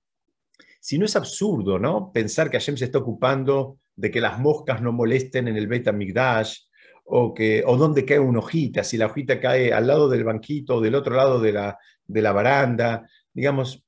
[0.81, 2.13] si no es absurdo, ¿no?
[2.13, 5.89] Pensar que Hashem se está ocupando de que las moscas no molesten en el Beit
[5.89, 6.59] HaMikdash,
[7.05, 10.77] o, que, o dónde cae una hojita, si la hojita cae al lado del banquito
[10.77, 13.84] o del otro lado de la, de la baranda, digamos,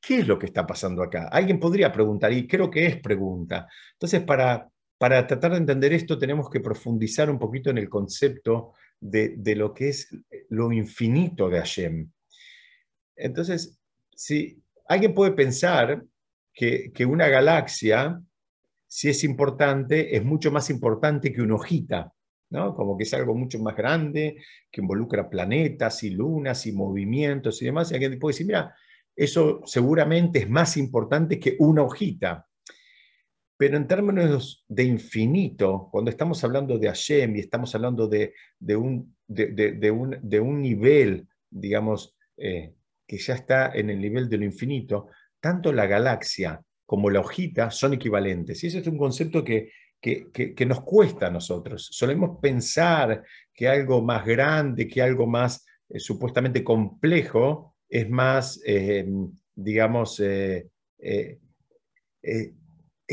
[0.00, 1.28] ¿qué es lo que está pasando acá?
[1.28, 3.68] Alguien podría preguntar, y creo que es pregunta.
[3.92, 8.72] Entonces, para, para tratar de entender esto, tenemos que profundizar un poquito en el concepto
[9.00, 10.08] de, lo que es
[10.50, 12.10] lo infinito de Hashem.
[13.16, 13.78] Entonces,
[14.14, 16.02] si alguien puede pensar
[16.52, 18.20] que, que una galaxia,
[18.86, 22.12] si es importante, es mucho más importante que una hojita,
[22.50, 22.74] ¿no?
[22.74, 24.36] Como que es algo mucho más grande,
[24.70, 27.90] que involucra planetas y lunas y movimientos y demás.
[27.90, 28.74] Y alguien puede decir, mira,
[29.18, 32.46] eso seguramente es más importante que una hojita.
[33.56, 38.32] Pero en términos de infinito, cuando estamos hablando de Hashem y estamos hablando de,
[38.76, 45.08] un, de, un, nivel, digamos, eh, que ya está en el nivel de lo infinito,
[45.40, 48.62] tanto la galaxia como la hojita son equivalentes.
[48.62, 51.88] Y eso es un concepto que, que, nos cuesta a nosotros.
[51.90, 59.06] Solemos pensar que algo más grande, que algo más eh, supuestamente complejo, es más, eh,
[59.54, 61.38] digamos, es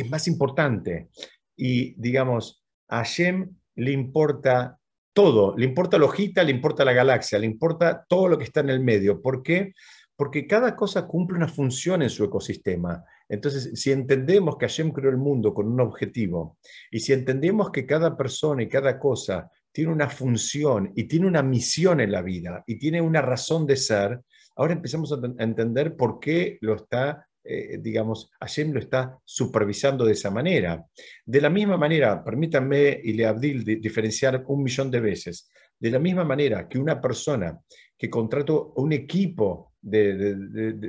[0.09, 1.09] más importante.
[1.55, 4.79] Y, digamos, a Hashem le importa
[5.13, 8.59] todo, le importa la hojita, le importa la galaxia, le importa todo lo que está
[8.59, 9.21] en el medio.
[9.21, 9.73] ¿Por qué?
[10.15, 13.03] Porque cada cosa cumple una función en su ecosistema.
[13.27, 16.57] Entonces, si entendemos que Hashem creó el mundo con un objetivo,
[16.91, 21.41] y si entendemos que cada persona y cada cosa tiene una función y tiene una
[21.41, 24.21] misión en la vida y tiene una razón de ser,
[24.55, 30.13] ahora empezamos a entender por qué lo está eh, digamos, Hashem lo está supervisando de
[30.13, 30.83] esa manera.
[31.23, 35.99] De la misma manera, permítanme y le Abdil diferenciar un millón de veces, de la
[35.99, 37.59] misma manera que una persona
[37.95, 40.35] que contrató un equipo de,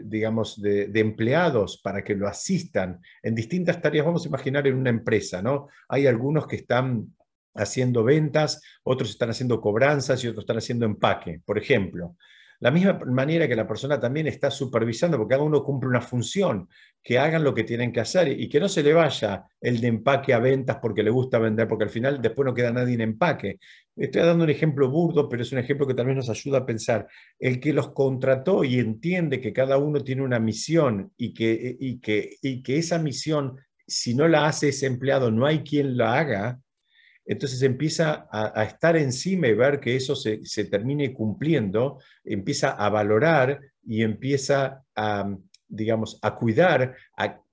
[0.05, 4.89] digamos, de, empleados para que lo asistan en distintas tareas, vamos a imaginar en una
[4.89, 5.69] empresa, ¿no?
[5.89, 7.15] Hay algunos que están
[7.55, 12.17] haciendo ventas, otros están haciendo cobranzas y otros están haciendo empaque, por ejemplo.
[12.61, 16.69] La misma manera que la persona también está supervisando, porque cada uno cumple una función,
[17.03, 19.87] que hagan lo que tienen que hacer y que no se le vaya el de
[19.87, 23.03] empaque a ventas porque le gusta vender, porque al final después no queda nadie en
[23.03, 23.59] empaque.
[23.95, 27.07] Estoy dando un ejemplo burdo, pero es un ejemplo que también nos ayuda a pensar.
[27.39, 32.01] El que los contrató y entiende que cada uno tiene una misión y que, y
[32.01, 36.19] que, y que esa misión, si no la hace ese empleado, no hay quien la
[36.19, 36.61] haga,
[37.27, 43.61] entonces empieza a, estar encima y ver que eso se, termine cumpliendo, empieza a valorar
[43.85, 45.37] y empieza a,
[45.67, 46.95] digamos, a cuidar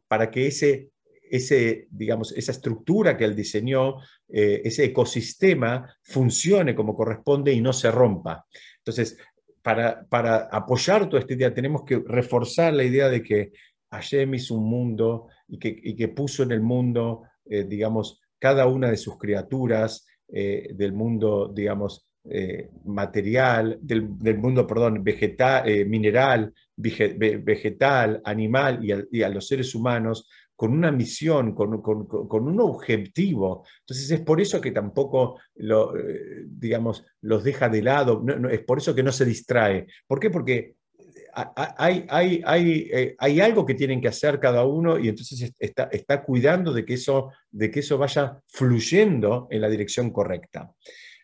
[0.08, 0.90] para que ese,
[1.30, 3.98] ese, digamos, esa estructura que él diseñó,
[4.30, 8.46] eh, ese ecosistema, funcione como corresponde y no se rompa.
[8.78, 9.18] Entonces,
[9.64, 13.54] para, para apoyar toda esta idea, tenemos que reforzar la idea de que
[13.90, 18.92] Hashem hizo un mundo y que, que puso en el mundo, eh, digamos, cada una
[18.92, 26.54] de sus criaturas eh, del mundo, digamos, eh, material, del, mundo, perdón, vegetal, eh, mineral,
[26.76, 30.28] vegetal, animal y a, los seres humanos
[30.58, 33.66] con una misión, con, un objetivo.
[33.80, 35.94] Entonces es por eso que tampoco lo,
[36.46, 39.88] digamos, los deja de lado, es por eso que no se distrae.
[40.06, 40.30] ¿Por qué?
[40.30, 40.76] Porque
[41.36, 46.94] eh, hay, algo que tienen que hacer cada uno y entonces está, cuidando de que,
[46.94, 50.72] eso, vaya fluyendo en la dirección correcta.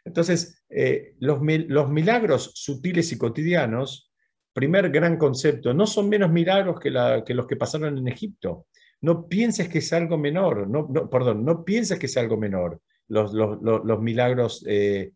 [0.03, 4.11] Entonces, eh, los, milagros sutiles y cotidianos,
[4.53, 8.65] primer gran concepto, no son menos milagros que, los que pasaron en Egipto.
[9.01, 14.01] No pienses que es algo menor, no, perdón, no pienses que es algo menor los,
[14.01, 15.13] milagros, eh,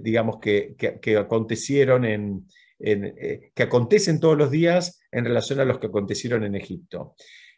[0.00, 2.46] digamos, que, que acontecieron en,
[2.78, 7.14] eh, que acontecen todos los días en relación a los que acontecieron en Egipto.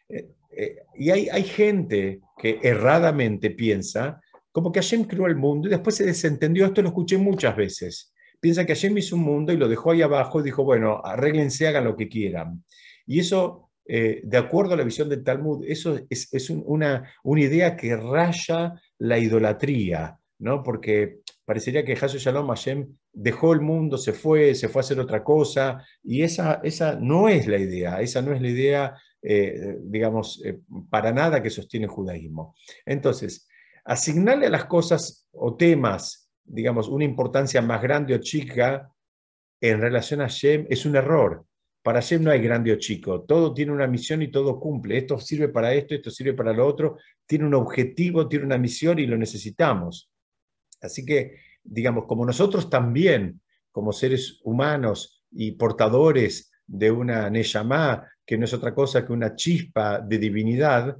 [0.07, 5.67] Eh, eh, y hay, hay, gente que erradamente piensa como que Hashem creó el mundo
[5.67, 8.13] y después se desentendió, esto lo escuché muchas veces.
[8.39, 11.67] Piensa que Hashem hizo un mundo y lo dejó ahí abajo y dijo, bueno, arréglense,
[11.67, 12.63] hagan lo que quieran.
[13.05, 17.75] Y eso, de acuerdo a la visión del Talmud, eso es, es una, una idea
[17.75, 20.63] que raya la idolatría, ¿no?
[20.63, 25.85] Porque parecería que Hashem dejó el mundo, se fue, se fue a hacer otra cosa,
[26.01, 30.59] y esa, esa no es la idea, esa no es la idea, eh, digamos, eh,
[30.89, 32.55] para nada que sostiene el judaísmo.
[32.85, 33.47] Entonces,
[33.83, 38.89] asignarle a las cosas o temas, digamos, una importancia más grande o chica
[39.61, 41.45] en relación a Hashem es un error.
[41.83, 44.97] Para Hashem no hay grande o chico, todo tiene una misión y todo cumple.
[44.97, 48.97] Esto sirve para esto, esto sirve para lo otro, tiene un objetivo, tiene una misión
[48.99, 50.09] y lo necesitamos.
[50.81, 58.37] Así que, digamos, como nosotros también, como seres humanos y portadores de una Neyamá, que
[58.37, 60.97] no es otra cosa que una chispa de divinidad,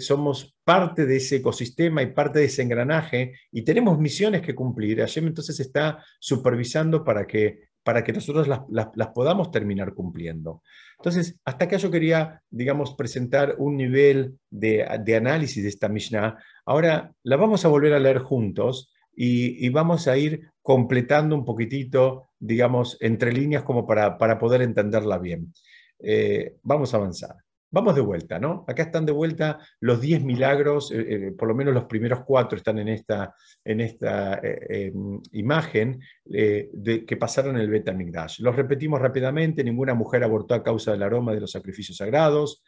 [0.00, 5.00] somos parte de ese ecosistema y parte de ese engranaje y tenemos misiones que cumplir.
[5.00, 10.62] Hashem entonces está supervisando para que, para que nosotros las, podamos terminar cumpliendo.
[10.98, 16.38] Entonces, hasta acá yo quería, digamos, presentar un nivel de, de análisis de esta Mishnah.
[16.64, 22.28] Ahora la vamos a volver a leer juntos y, vamos a ir completando un poquitito,
[22.38, 25.52] digamos, entre líneas como para, poder entenderla bien.
[25.98, 27.36] Eh, vamos a avanzar.
[27.70, 28.66] Vamos de vuelta, ¿no?
[28.68, 32.58] Acá están de vuelta los 10 milagros, eh, eh, por lo menos los primeros cuatro
[32.58, 38.40] están en esta, en esta em, imagen de, que pasaron en el Betamigdash.
[38.40, 42.62] Los repetimos rápidamente, ninguna mujer abortó a causa del aroma de los sacrificios sagrados,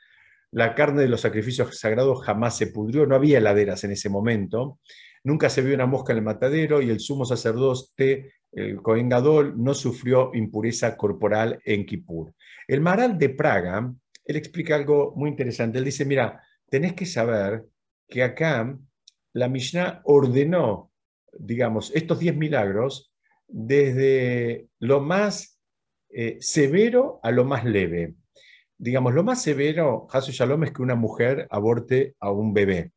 [0.55, 4.79] la carne de los sacrificios sagrados jamás se pudrió, no había heladeras en ese momento,
[5.25, 9.55] nunca se vio una mosca en el matadero y el sumo sacerdote, el Cohen Gadol,
[9.57, 12.33] no sufrió impureza corporal en Kippur.
[12.69, 13.93] El Maral de Praga,
[14.25, 15.79] él explica algo muy interesante.
[15.79, 17.65] Él dice, mira, tenés que saber
[18.09, 18.79] que acá
[19.33, 20.93] la Mishnah ordenó,
[21.33, 23.13] digamos, estos 10 milagros
[23.49, 25.59] desde lo más
[26.11, 28.15] eh, severo a lo más leve.
[28.79, 32.93] Digamos, lo más severo, Hasu Shalom, es que una mujer aborte a un bebé.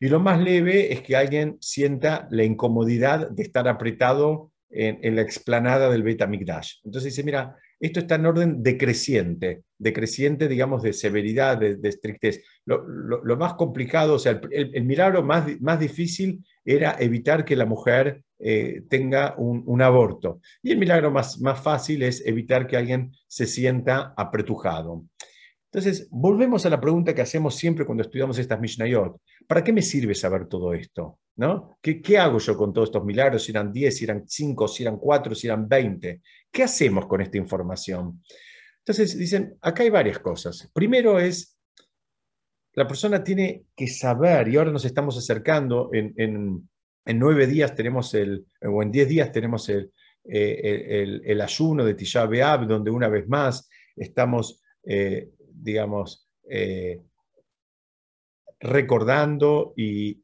[0.00, 5.22] Y lo más leve es que alguien sienta la incomodidad de estar apretado en, la
[5.22, 6.76] explanada del Beta Mikdash.
[6.84, 12.42] Entonces dice, mira, esto está en orden decreciente, decreciente, digamos, de severidad, de, estrictez.
[12.64, 18.22] Lo, más complicado, o sea, el, milagro más, más, difícil era evitar que la mujer
[18.38, 20.40] eh, tenga un, aborto.
[20.62, 25.04] Y el milagro más, más fácil es evitar que alguien se sienta apretujado.
[25.72, 29.20] Entonces, volvemos a la pregunta que hacemos siempre cuando estudiamos estas Mishnayot.
[29.50, 31.18] ¿Para qué me sirve saber todo esto?
[31.34, 31.76] ¿No?
[31.82, 33.42] ¿Qué, ¿Qué, hago yo con todos estos milagros?
[33.42, 36.22] Si eran 10, si eran 5, si eran 4, si eran 20.
[36.52, 38.22] ¿Qué hacemos con esta información?
[38.78, 40.70] Entonces dicen, acá hay varias cosas.
[40.72, 41.58] Primero es,
[42.74, 46.68] la persona tiene que saber, y ahora nos estamos acercando, en,
[47.04, 49.90] nueve días tenemos el, o en diez días tenemos el,
[50.28, 57.00] eh, el, ayuno de Tisha B'Av, donde una vez más estamos, eh, digamos, eh,
[58.60, 60.22] recordando y,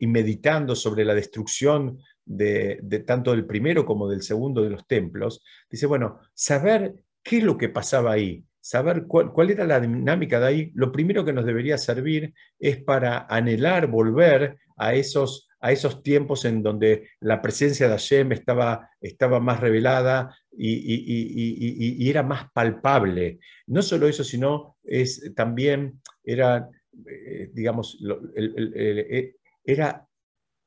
[0.00, 5.86] meditando sobre la destrucción de, tanto del primero como del segundo de los templos, dice,
[5.86, 10.72] bueno, saber qué es lo que pasaba ahí, saber cuál, era la dinámica de ahí,
[10.74, 16.44] lo primero que nos debería servir es para anhelar volver a esos, a esos tiempos
[16.44, 23.38] en donde la presencia de Hashem estaba, estaba más revelada y, era más palpable.
[23.66, 26.68] No solo eso, sino es, también era,
[27.04, 27.98] eh, digamos,
[28.36, 30.06] eh, era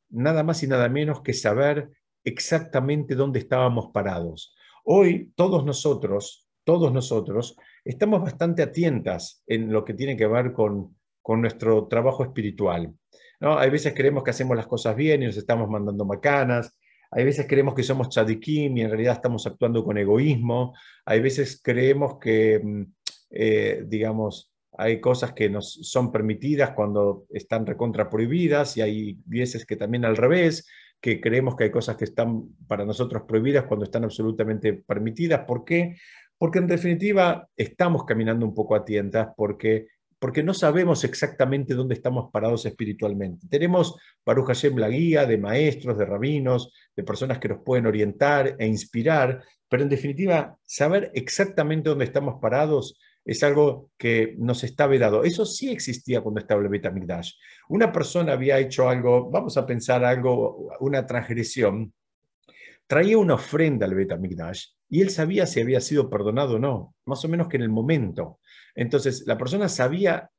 [0.09, 1.89] nada más y nada menos que saber
[2.23, 4.55] exactamente dónde estábamos parados.
[4.83, 10.97] Hoy todos nosotros, todos nosotros, estamos bastante atientas en lo que tiene que ver con,
[11.21, 12.93] con nuestro trabajo espiritual.
[13.39, 13.57] ¿no?
[13.57, 16.75] Hay veces creemos que hacemos las cosas bien y nos estamos mandando macanas,
[17.11, 21.59] hay veces creemos que somos chadikim y en realidad estamos actuando con egoísmo, hay veces
[21.63, 22.83] creemos que, mm,
[23.31, 29.65] eh, digamos, hay cosas que nos son permitidas cuando están recontra prohibidas y hay veces
[29.65, 30.67] que también al revés,
[31.01, 35.45] que creemos que hay cosas que están para nosotros prohibidas cuando están absolutamente permitidas.
[35.45, 35.97] ¿Por qué?
[36.38, 39.88] Porque en definitiva estamos caminando un poco a tientas porque,
[40.19, 43.47] porque no sabemos exactamente dónde estamos parados espiritualmente.
[43.49, 48.55] Tenemos Baruch Hashem la guía de maestros, de rabinos, de personas que nos pueden orientar
[48.60, 54.87] e inspirar, pero en definitiva saber exactamente dónde estamos parados es algo que nos está
[54.87, 55.23] vedado.
[55.23, 57.33] Eso sí existía cuando estaba el Betamigdash.
[57.67, 61.93] Una persona había hecho algo, vamos a pensar algo, una transgresión,
[62.87, 67.23] traía una ofrenda al Betamigdash y él sabía si había sido perdonado o no, más
[67.23, 68.39] o menos que en el momento.
[68.73, 70.31] Entonces, la persona sabía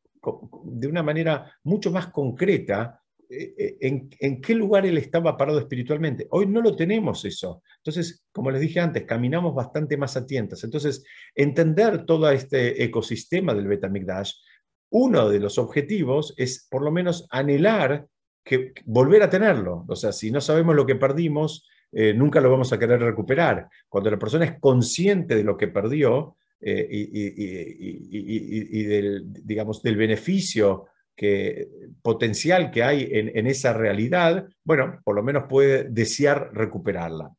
[0.65, 3.01] de una manera mucho más concreta
[3.33, 3.77] eh, eh,
[4.19, 6.27] en, qué lugar él estaba parado espiritualmente.
[6.31, 7.63] Hoy no lo tenemos eso.
[7.77, 10.65] Entonces, como les dije antes, caminamos bastante más a tientas.
[10.65, 11.05] Entonces,
[11.37, 14.33] entender todo este ecosistema del Betamigdash,
[14.91, 18.05] uno de los objetivos es por lo menos anhelar
[18.45, 19.85] que volver a tenerlo.
[19.87, 23.69] O sea, si no sabemos lo que perdimos, eh, nunca lo vamos a querer recuperar.
[23.89, 27.07] Cuando la persona es consciente de lo que perdió y,
[28.83, 30.89] del, digamos, del beneficio
[32.03, 37.31] potencial que hay en, esa realidad, bueno, por lo menos puede desear recuperarla.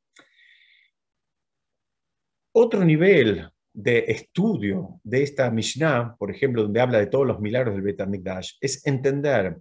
[2.53, 7.73] Otro nivel de estudio de esta Mishnah, por ejemplo, donde habla de todos los milagros
[7.73, 9.57] del Betamikdash, es entender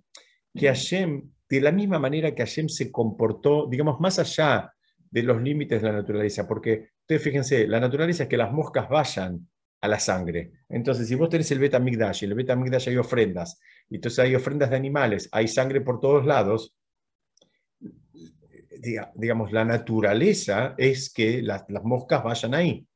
[0.54, 4.72] que Hashem, de la misma manera que Hashem se comportó, digamos, más allá
[5.10, 8.88] de los límites de la naturaleza, porque ustedes fíjense, la naturaleza es que las moscas
[8.88, 9.48] vayan
[9.80, 10.52] a la sangre.
[10.68, 14.34] Entonces, si vos tenés el beta y en el beta hay ofrendas, y entonces hay
[14.34, 16.76] ofrendas de animales, hay sangre por todos lados,
[19.14, 22.86] digamos, la naturaleza es que las, moscas vayan ahí.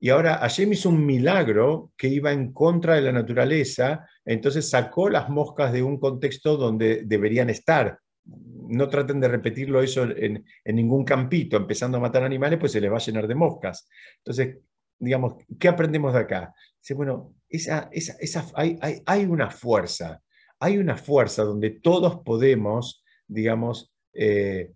[0.00, 5.10] Y ahora Hashem hizo un milagro que iba en contra de la naturaleza, entonces sacó
[5.10, 7.98] las moscas de un contexto donde deberían estar.
[8.24, 12.80] No traten de repetirlo eso en, en ningún campito, empezando a matar animales, pues se
[12.80, 13.88] les va a llenar de moscas.
[14.18, 14.58] Entonces,
[14.98, 16.54] digamos, ¿qué aprendemos de acá?
[16.94, 20.22] Bueno, esa, esa, hay, hay, una fuerza,
[20.58, 24.72] hay una fuerza donde todos podemos, digamos, eh,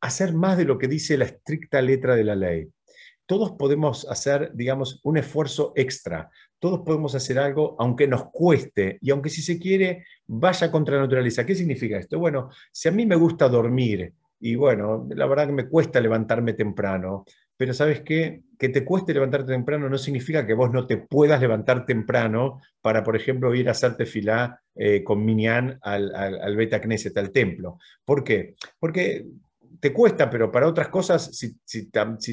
[0.00, 2.68] hacer más de lo que dice la estricta letra de la ley.
[3.26, 6.30] Todos podemos hacer, digamos, un esfuerzo extra.
[6.58, 11.02] Todos podemos hacer algo aunque nos cueste y aunque si se quiere vaya contra la
[11.02, 11.44] naturaleza.
[11.44, 12.18] ¿Qué significa esto?
[12.18, 16.54] Bueno, si a mí me gusta dormir y bueno, la verdad que me cuesta levantarme
[16.54, 17.24] temprano,
[17.58, 18.42] pero ¿sabes qué?
[18.56, 23.02] Que te cueste levantarte temprano no significa que vos no te puedas levantar temprano para,
[23.02, 27.78] por ejemplo, ir a hacerte fila eh, con Minyan al, al, Beta Knesset, al templo.
[28.04, 28.54] ¿Por qué?
[28.78, 29.26] Porque
[29.80, 31.90] te cuesta, pero para otras cosas, si,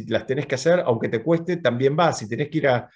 [0.08, 2.20] las tenés que hacer, aunque te cueste, también vas.
[2.20, 2.90] Si tenés que ir a,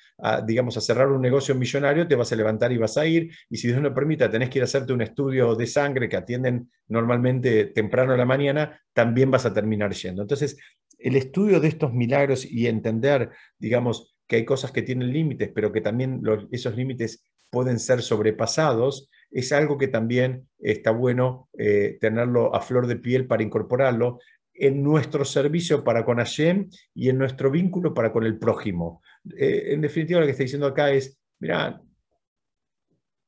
[0.45, 3.31] digamos, a cerrar un negocio millonario, te vas a levantar y vas a ir.
[3.49, 6.17] Y si Dios no permita, tenés que ir a hacerte un estudio de sangre que
[6.17, 10.23] atienden normalmente temprano a la mañana, también vas a terminar yendo.
[10.23, 10.57] Entonces,
[10.99, 15.71] el estudio de estos milagros y entender, digamos, que hay cosas que tienen límites, pero
[15.71, 16.21] que también
[16.51, 22.87] esos límites pueden ser sobrepasados, es algo que también está bueno eh, tenerlo a flor
[22.87, 24.19] de piel para incorporarlo
[24.53, 29.01] en nuestro servicio para con Hashem y en nuestro vínculo para con el prójimo.
[29.37, 31.81] Eh, en definitiva, lo que está diciendo acá es, mira,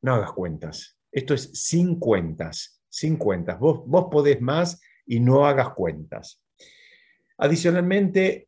[0.01, 0.97] no hagas cuentas.
[1.11, 3.59] Esto es sin cuentas, sin cuentas.
[3.59, 6.40] Vos, vos podés más y no hagas cuentas.
[7.41, 8.47] Adicionalmente,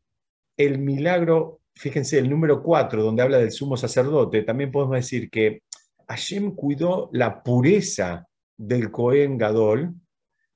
[0.56, 5.62] el milagro, fíjense, el número 4, donde habla del sumo sacerdote, también podemos decir que
[6.06, 9.94] Hashem cuidó la pureza del Cohen Gadol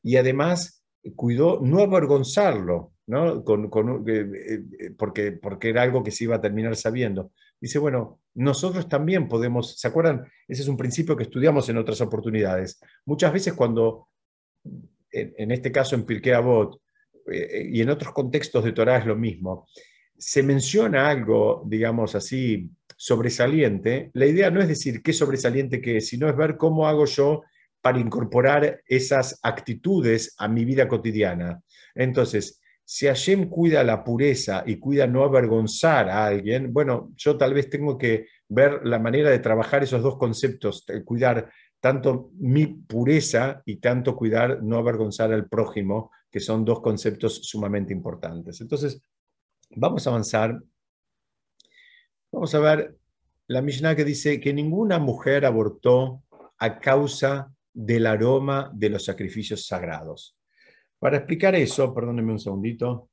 [0.04, 0.84] y además
[1.16, 3.42] cuidó no avergonzarlo, ¿no?
[4.06, 7.32] Eh, eh, porque, porque era algo que se iba a terminar sabiendo.
[7.60, 10.30] Dice, bueno, nosotros también podemos, ¿se acuerdan?
[10.46, 12.78] Ese es un principio que estudiamos en otras oportunidades.
[13.04, 14.06] Muchas veces cuando,
[15.10, 16.80] en, este caso en Pirkei Avot,
[17.30, 19.68] eh, y en otros contextos de Torah es lo mismo,
[20.16, 26.08] se menciona algo, digamos así, sobresaliente, la idea no es decir qué sobresaliente que es,
[26.08, 27.42] sino es ver cómo hago yo
[27.80, 31.62] para incorporar esas actitudes a mi vida cotidiana.
[31.94, 37.54] Entonces, si Hashem cuida la pureza y cuida no avergonzar a alguien, bueno, yo tal
[37.54, 41.50] vez tengo que ver la manera de trabajar esos dos conceptos, cuidar
[41.80, 47.92] tanto mi pureza y tanto cuidar no avergonzar al prójimo, que son dos conceptos sumamente
[47.92, 48.60] importantes.
[48.60, 49.02] Entonces,
[49.70, 50.60] vamos a avanzar
[52.30, 52.98] Vamos a ver
[53.46, 56.22] la Mishnah que dice que ninguna mujer abortó
[56.58, 60.36] a causa del aroma de los sacrificios sagrados.
[60.98, 63.08] Para explicar eso, perdónenme un segundito.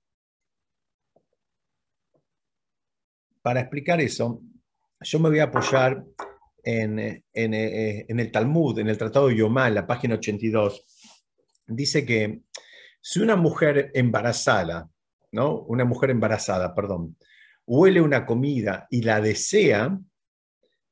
[3.42, 4.42] Para explicar eso,
[5.00, 6.04] yo me voy a apoyar
[6.64, 10.84] en, eh, el Talmud, en el Tratado de Yomá, en la página 82.
[11.68, 12.42] Dice que
[13.08, 14.90] si una mujer embarazada,
[15.32, 15.60] ¿no?
[15.68, 17.16] Una mujer embarazada, perdón,
[17.68, 19.96] huele una comida y la desea,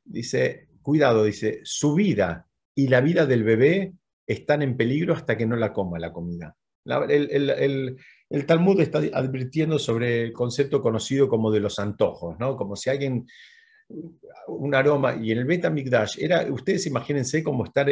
[0.03, 3.93] dice, cuidado, dice, su vida y la vida del bebé
[4.27, 6.55] están en peligro hasta que no la coma la comida.
[6.85, 7.97] el,
[8.45, 12.55] Talmud está advirtiendo sobre el concepto conocido como de los antojos, ¿no?
[12.55, 13.25] Como si alguien,
[14.49, 17.89] un aroma, y en el Beta Migdash, era, ustedes imagínense como estar,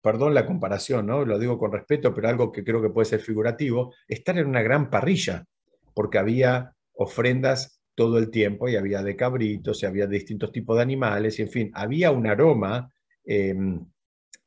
[0.00, 1.24] perdón la comparación, ¿no?
[1.24, 4.62] Lo digo con respeto, pero algo que creo que puede ser figurativo, estar en una
[4.62, 5.44] gran parrilla,
[5.94, 10.76] porque había ofrendas todo el tiempo y había de cabritos y había de distintos tipos
[10.76, 12.92] de animales y en fin, había un aroma
[13.24, 13.84] em,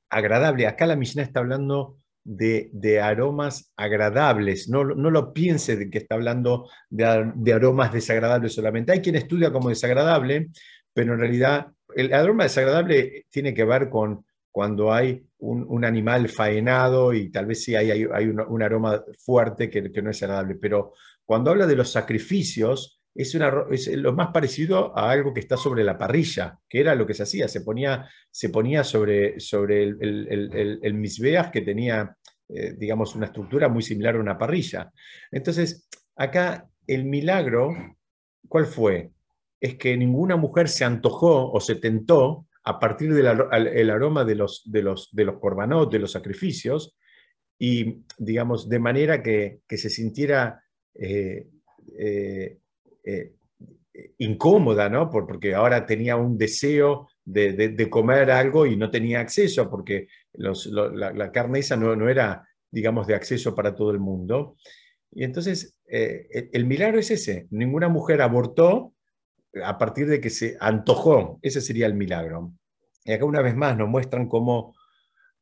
[0.09, 0.67] agradable.
[0.67, 6.15] Acá la Mishnah está hablando de, aromas agradables, no, no, lo piense de que está
[6.15, 8.91] hablando de, aromas desagradables solamente.
[8.91, 10.49] Hay quien estudia como desagradable,
[10.93, 17.13] pero en realidad el aroma desagradable tiene que ver con cuando hay un, animal faenado
[17.13, 20.93] y tal vez sí hay, hay, un, aroma fuerte que, que no es agradable, pero
[21.25, 25.57] cuando habla de los sacrificios, es, una, es, lo más parecido a algo que está
[25.57, 29.83] sobre la parrilla, que era lo que se hacía, se ponía, se ponía sobre, sobre
[29.83, 32.15] el, el, el, que tenía,
[32.49, 34.91] eh, digamos, una estructura muy similar a una parrilla.
[35.31, 37.73] Entonces, acá el milagro,
[38.47, 39.11] ¿cuál fue?
[39.59, 44.63] Es que ninguna mujer se antojó o se tentó a partir del aroma de los,
[44.65, 46.95] de los, de los corbanot, de los sacrificios,
[47.57, 50.63] y, digamos, de manera que, que se sintiera...
[50.95, 51.47] Eh,
[51.97, 52.57] eh,
[53.03, 53.33] eh,
[54.19, 55.09] incómoda, ¿no?
[55.09, 61.59] porque ahora tenía un deseo de, comer algo y no tenía acceso, porque la, carne
[61.59, 64.55] esa no, era, digamos, de acceso para todo el mundo.
[65.11, 68.93] Y entonces, el milagro es ese, ninguna mujer abortó
[69.63, 72.53] a partir de que se antojó, ese sería el milagro.
[73.03, 74.75] Y acá una vez más nos muestran cómo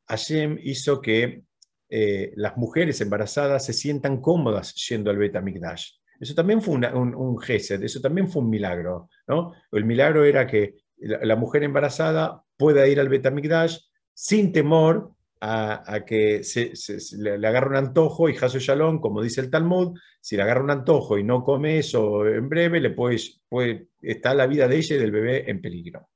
[0.08, 1.44] Hashem hizo que
[1.90, 5.92] eh, las mujeres embarazadas se sientan cómodas yendo al Betamigdash.
[6.20, 9.10] Eso también fue un, un, gesed, eso también fue un milagro.
[9.28, 9.54] ¿no?
[9.72, 13.80] El milagro era que la, mujer embarazada pueda ir al Betamigdash
[14.14, 16.74] sin temor a, que se,
[17.18, 20.72] le, agarre un antojo y Hasu Shalom, como dice el Talmud, si le agarra un
[20.72, 23.18] antojo y no come eso en breve, le puede,
[23.48, 26.10] puede, está la vida de ella y del bebé en peligro.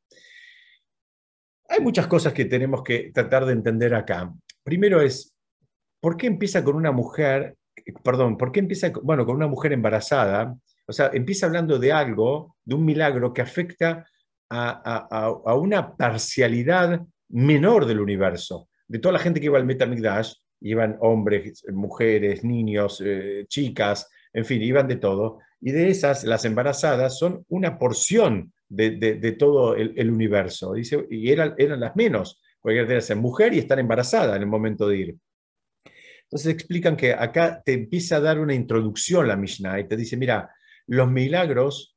[1.69, 4.31] Hay muchas cosas que tenemos que tratar de entender acá.
[4.63, 5.33] Primero es,
[6.01, 7.55] ¿por qué empieza con una mujer,
[8.03, 10.55] perdón, por qué empieza, bueno, con una mujer embarazada?
[10.85, 14.05] O sea, empieza hablando de algo, de un milagro que afecta
[14.49, 18.69] a, una parcialidad menor del universo.
[18.87, 24.45] De toda la gente que iba al Metamigdash, iban hombres, mujeres, niños, eh, chicas, en
[24.45, 25.39] fin, iban de todo.
[25.61, 30.73] Y de esas, las embarazadas son una porción de, todo el, universo.
[30.73, 34.97] Dice, y eran, las menos, porque ser mujer y estar embarazada en el momento de
[34.97, 35.15] ir.
[36.23, 40.17] Entonces explican que acá te empieza a dar una introducción la Mishnah y te dice,
[40.17, 40.49] mira,
[40.87, 41.95] los milagros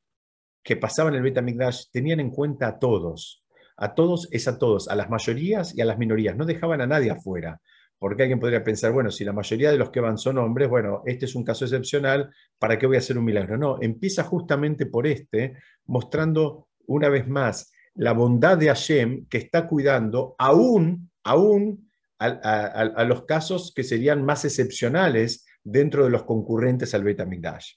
[0.62, 3.42] que pasaban en el Betamigdash tenían en cuenta a todos.
[3.76, 6.36] A todos es a todos, a las mayorías y a las minorías.
[6.36, 7.60] No dejaban a nadie afuera.
[7.98, 11.02] Porque alguien podría pensar, bueno, si la mayoría de los que van son hombres, bueno,
[11.06, 13.56] este es un caso excepcional, ¿para qué voy a hacer un milagro?
[13.56, 15.54] No, empieza justamente por este,
[15.86, 23.24] mostrando una vez más la bondad de Hashem que está cuidando aún, aún a, los
[23.24, 27.74] casos que serían más excepcionales dentro de los concurrentes al Betamigdash.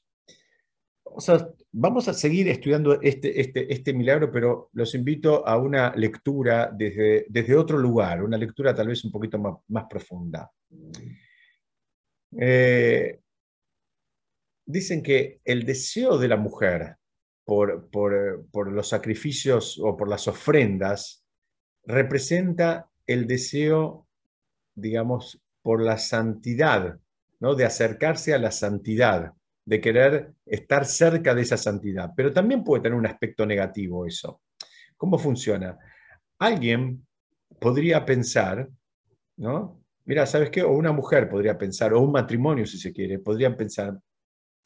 [1.72, 7.26] Vamos a seguir estudiando este, este, este milagro, pero los invito a una lectura desde,
[7.30, 10.51] desde otro lugar, una lectura tal vez un poquito más, profunda.
[12.39, 13.20] Eh,
[14.66, 16.95] dicen que el deseo de la mujer
[17.43, 21.24] por, por, los sacrificios o por las ofrendas
[21.86, 24.07] representa el deseo,
[24.76, 26.99] digamos, por la santidad,
[27.39, 27.55] ¿no?
[27.55, 29.34] de acercarse a la santidad
[29.70, 32.09] de querer estar cerca de esa santidad.
[32.15, 34.41] Pero también puede tener un aspecto negativo eso.
[34.97, 35.78] ¿Cómo funciona?
[36.39, 37.05] Alguien
[37.59, 38.67] podría pensar,
[39.38, 39.80] ¿no?
[40.05, 40.63] Mira, ¿sabes qué?
[40.63, 43.99] O una mujer podría pensar, o un matrimonio, si se quiere, podrían pensar,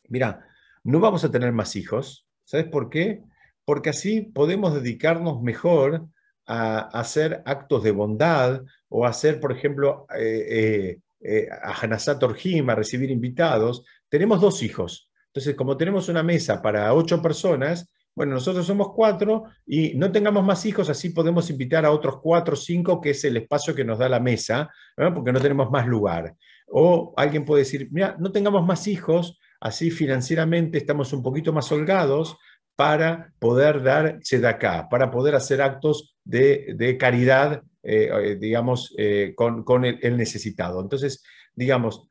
[0.08, 0.48] mira,
[0.86, 2.26] no vamos a tener más hijos.
[2.46, 3.24] ¿Sabes por qué?
[3.66, 6.08] Porque así podemos dedicarnos mejor
[6.46, 12.70] a, hacer actos de bondad o hacer, por ejemplo, eh, eh, eh, a Hanasat Orjim,
[12.70, 15.10] a recibir invitados, tenemos dos hijos.
[15.28, 20.44] Entonces, como tenemos una mesa para ocho personas, bueno, nosotros somos cuatro y no tengamos
[20.44, 23.84] más hijos, así podemos invitar a otros cuatro o cinco, que es el espacio que
[23.84, 26.36] nos da la mesa, porque no tenemos más lugar.
[26.68, 31.72] O alguien puede decir, mira, no tengamos más hijos, así financieramente estamos un poquito más
[31.72, 32.38] holgados
[32.76, 39.84] para poder dar acá, para poder hacer actos de, caridad, eh, eh, digamos, eh, con,
[39.84, 40.82] el, necesitado.
[40.82, 41.22] Entonces,
[41.54, 42.08] digamos,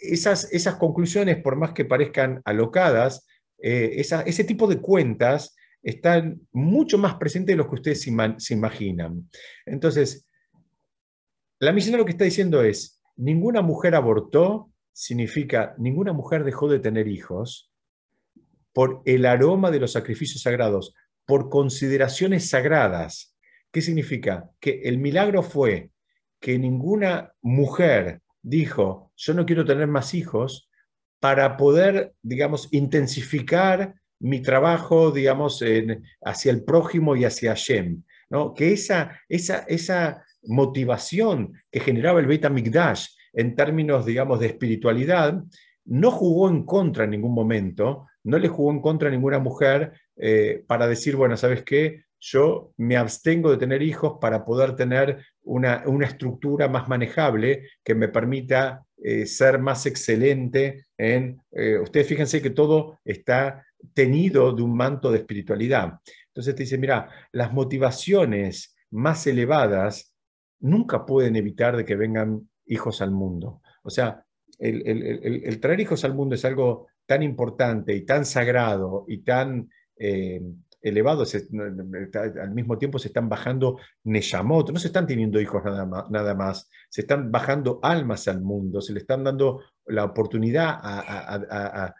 [0.00, 3.26] esas, esas conclusiones, por más que parezcan alocadas,
[3.58, 9.28] ese tipo de cuentas están mucho más presentes de lo que ustedes se, imaginan.
[9.64, 10.26] Entonces,
[11.58, 16.80] la misión lo que está diciendo es, ninguna mujer abortó, significa, ninguna mujer dejó de
[16.80, 17.72] tener hijos
[18.74, 20.94] por el aroma de los sacrificios sagrados,
[21.24, 23.31] por consideraciones sagradas.
[23.72, 24.50] ¿Qué significa?
[24.60, 25.90] Que el milagro fue
[26.40, 30.68] que ninguna mujer dijo, yo no quiero tener más hijos
[31.20, 35.64] para poder, digamos, intensificar mi trabajo, digamos,
[36.24, 38.02] hacia el prójimo y hacia Hashem.
[38.28, 38.54] ¿no?
[38.54, 45.42] Que esa, esa, esa motivación que generaba el Beit HaMikdash en términos, digamos, de espiritualidad,
[45.84, 49.92] no jugó en contra en ningún momento, no le jugó en contra a ninguna mujer
[50.16, 52.04] eh, para decir, bueno, ¿sabes qué?
[52.24, 58.06] Yo me abstengo de tener hijos para poder tener una, estructura más manejable que me
[58.06, 61.42] permita eh, ser más excelente en...
[61.50, 65.94] Eh, ustedes fíjense que todo está tenido de un manto de espiritualidad.
[66.28, 70.14] Entonces te dice, mira, las motivaciones más elevadas
[70.60, 73.62] nunca pueden evitar de que vengan hijos al mundo.
[73.82, 74.24] O sea,
[74.60, 80.40] el, traer hijos al mundo es algo tan importante y tan sagrado y tan eh,
[80.82, 86.10] elevados, al mismo tiempo se están bajando Neshamot, no se están teniendo hijos nada más,
[86.10, 91.94] nada más, se están bajando almas al mundo, se le están dando la oportunidad a,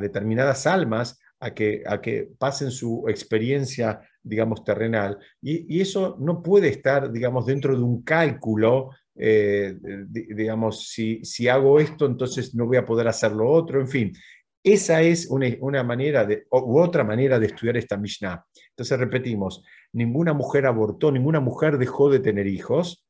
[0.00, 5.18] determinadas almas a que, a que pasen su experiencia, digamos, terrenal.
[5.42, 8.90] Y, eso no puede estar, digamos, dentro de un cálculo
[9.22, 9.76] eh,
[10.08, 14.12] digamos, si, si, hago esto, entonces no voy a poder hacer lo otro, en fin.
[14.62, 18.44] Esa es una, manera u otra manera de estudiar esta Mishnah.
[18.70, 23.06] Entonces repetimos, ninguna mujer abortó, ninguna mujer dejó de tener hijos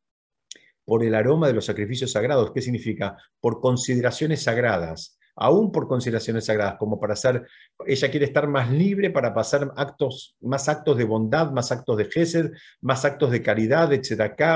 [0.84, 2.52] por el aroma de los sacrificios sagrados.
[2.52, 3.16] ¿Qué significa?
[3.40, 5.16] Por consideraciones sagradas.
[5.36, 7.46] aún por consideraciones sagradas, como para hacer,
[7.86, 12.04] ella quiere estar más libre para pasar actos, más actos de bondad, más actos de
[12.04, 12.50] gesed,
[12.82, 14.02] más actos de caridad, de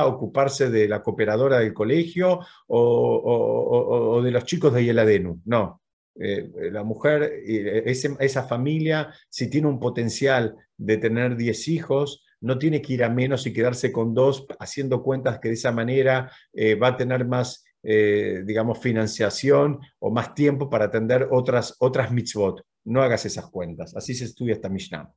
[0.05, 5.41] ocuparse de la cooperadora del colegio o, de los chicos de Yeladenu.
[5.47, 5.81] No,
[6.17, 12.81] eh, la mujer, esa familia, si tiene un potencial de tener 10 hijos, no tiene
[12.83, 16.75] que ir a menos y quedarse con dos, haciendo cuentas que de esa manera eh,
[16.75, 22.63] va a tener más, eh, digamos, financiación o más tiempo para atender otras, otras mitzvot.
[22.85, 23.97] No hagas esas cuentas.
[23.97, 25.11] Así se estudia esta Mishnah.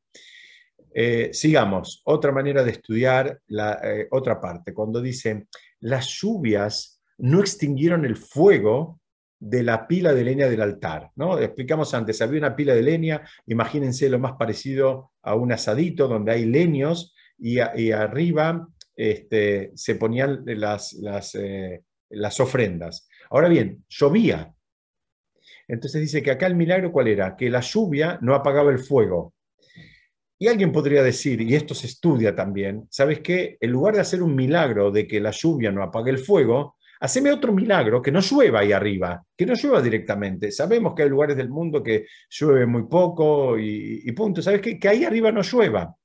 [1.31, 2.01] sigamos.
[2.05, 3.79] Otra manera de estudiar la
[4.09, 4.73] otra parte.
[4.73, 5.47] Cuando dice,
[5.81, 9.01] las lluvias no extinguieron el fuego
[9.39, 11.11] de la pila de leña del altar.
[11.15, 11.39] ¿no?
[11.39, 16.31] Explicamos antes, había una pila de leña, imagínense lo más parecido a un asadito donde
[16.31, 23.07] hay leños y, arriba este, se ponían las, las, eh, las ofrendas.
[23.29, 24.53] Ahora bien, llovía.
[25.67, 27.35] Entonces dice que acá el milagro cuál era?
[27.35, 29.33] Que la lluvia no apagaba el fuego.
[30.39, 33.57] Y alguien podría decir, y esto se estudia también, ¿sabes qué?
[33.59, 37.31] En lugar de hacer un milagro de que la lluvia no apague el fuego, Haceme
[37.31, 40.51] otro milagro, que no llueva ahí arriba, que no llueva directamente.
[40.51, 44.41] Sabemos que hay lugares del mundo que llueve muy poco y, punto.
[44.41, 44.79] ¿Sabes qué?
[44.79, 45.95] Que ahí arriba no llueva.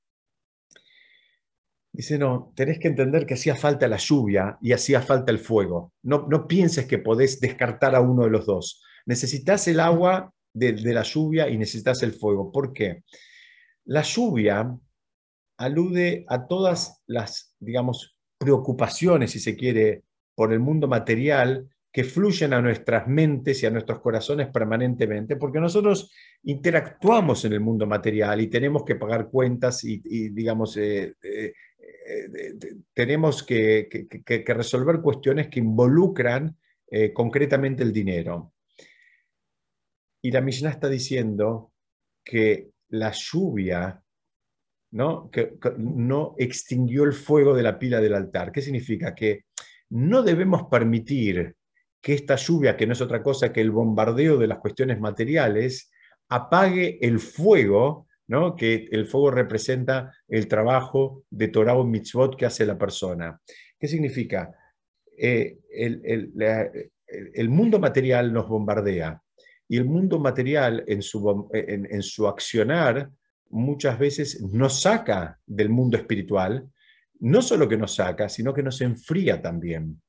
[1.91, 5.93] Dice, no, tenés que entender que hacía falta la lluvia y hacía falta el fuego.
[6.03, 8.83] No, no pienses que podés descartar a uno de los dos.
[9.05, 12.51] Necesitas el agua de, de la lluvia y necesitas el fuego.
[12.51, 13.03] ¿Por qué?
[13.85, 14.75] La lluvia
[15.57, 20.03] alude a todas las, digamos, preocupaciones, si se quiere,
[20.35, 25.59] por el mundo material que fluyen a nuestras mentes y a nuestros corazones permanentemente, porque
[25.59, 26.11] nosotros
[26.41, 31.53] interactuamos en el mundo material y tenemos que pagar cuentas y, digamos, eh, eh,
[32.07, 32.53] eh,
[32.95, 34.07] tenemos que,
[34.47, 36.57] resolver cuestiones que involucran
[37.13, 38.53] concretamente el dinero.
[40.21, 41.73] Y la Mishnah está diciendo
[42.23, 44.03] que la lluvia
[44.93, 45.29] ¿no?
[45.31, 48.51] Que, no extinguió el fuego de la pila del altar.
[48.51, 49.15] ¿Qué significa?
[49.15, 49.45] Que
[49.93, 51.55] no debemos permitir
[52.01, 55.91] que esta lluvia, que no es otra cosa que el bombardeo de las cuestiones materiales,
[56.29, 58.55] apague el fuego, ¿no?
[58.55, 63.39] que el fuego representa el trabajo de Torah o mitzvot que hace la persona.
[63.79, 64.51] ¿Qué significa?
[65.15, 69.21] Eh, el, mundo material nos bombardea
[69.67, 73.11] y el mundo material en su, en su accionar
[73.51, 76.67] muchas veces nos saca del mundo espiritual
[77.23, 80.01] no solo que nos saca, sino que nos enfría también.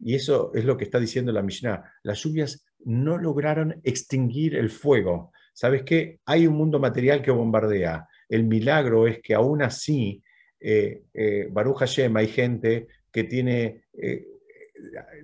[0.00, 1.92] Y eso es lo que está diciendo la Mishnah.
[2.02, 5.32] Las lluvias no lograron extinguir el fuego.
[5.54, 6.18] ¿Sabes qué?
[6.26, 8.08] Hay un mundo material que bombardea.
[8.28, 10.20] El milagro es que aún así,
[10.58, 14.26] eh, eh, Baruch Hashem, hay gente que tiene, eh,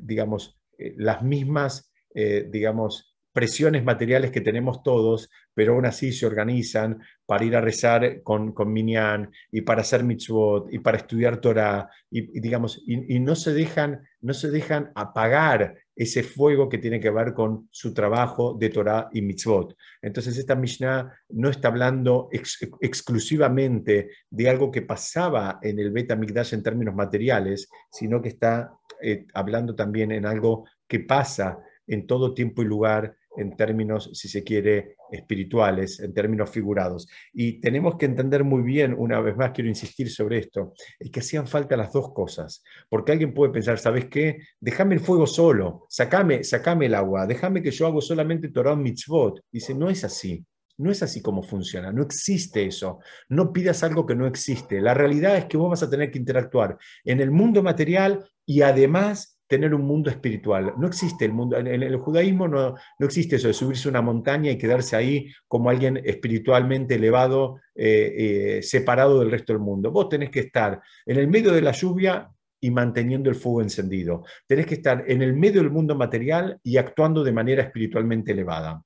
[0.01, 7.01] digamos, las mismas, digamos, presiones materiales que tenemos todos, pero aún así se organizan
[7.33, 11.89] para ir a rezar con, con Minyan y para hacer mitzvot y para estudiar Torah
[12.11, 17.09] y, digamos, y, no, se dejan, no se dejan apagar ese fuego que tiene que
[17.09, 19.75] ver con su trabajo de Torah y mitzvot.
[20.03, 26.53] Entonces esta Mishnah no está hablando exclusivamente de algo que pasaba en el Bet HaMikdash
[26.53, 32.35] en términos materiales, sino que está eh, hablando también en algo que pasa en todo
[32.35, 37.09] tiempo y lugar en términos, si se quiere, espirituales, en términos figurados.
[37.33, 41.21] Y tenemos que entender muy bien, una vez más quiero insistir sobre esto, es que
[41.21, 44.39] hacían falta las dos cosas, porque alguien puede pensar, ¿sabes qué?
[44.61, 49.41] Déjame el fuego solo, sacame, sacame el agua, déjame que yo hago solamente Torah mitzvot.
[49.51, 50.45] Dice, no es así.
[50.79, 52.99] No es así como funciona, no existe eso.
[53.29, 54.81] No pidas algo que no existe.
[54.81, 58.63] La realidad es que vos vas a tener que interactuar en el mundo material y
[58.63, 60.73] además tener un mundo espiritual.
[60.79, 64.01] No existe el mundo, en el judaísmo no, no existe eso de subirse a una
[64.01, 68.15] montaña y quedarse ahí como alguien espiritualmente elevado, eh,
[68.57, 69.91] eh, separado del resto del mundo.
[69.91, 72.31] Vos tenés que estar en el medio de la lluvia
[72.63, 74.25] y manteniendo el fuego encendido.
[74.47, 78.83] Tenés que estar en el medio del mundo material y actuando de manera espiritualmente elevada.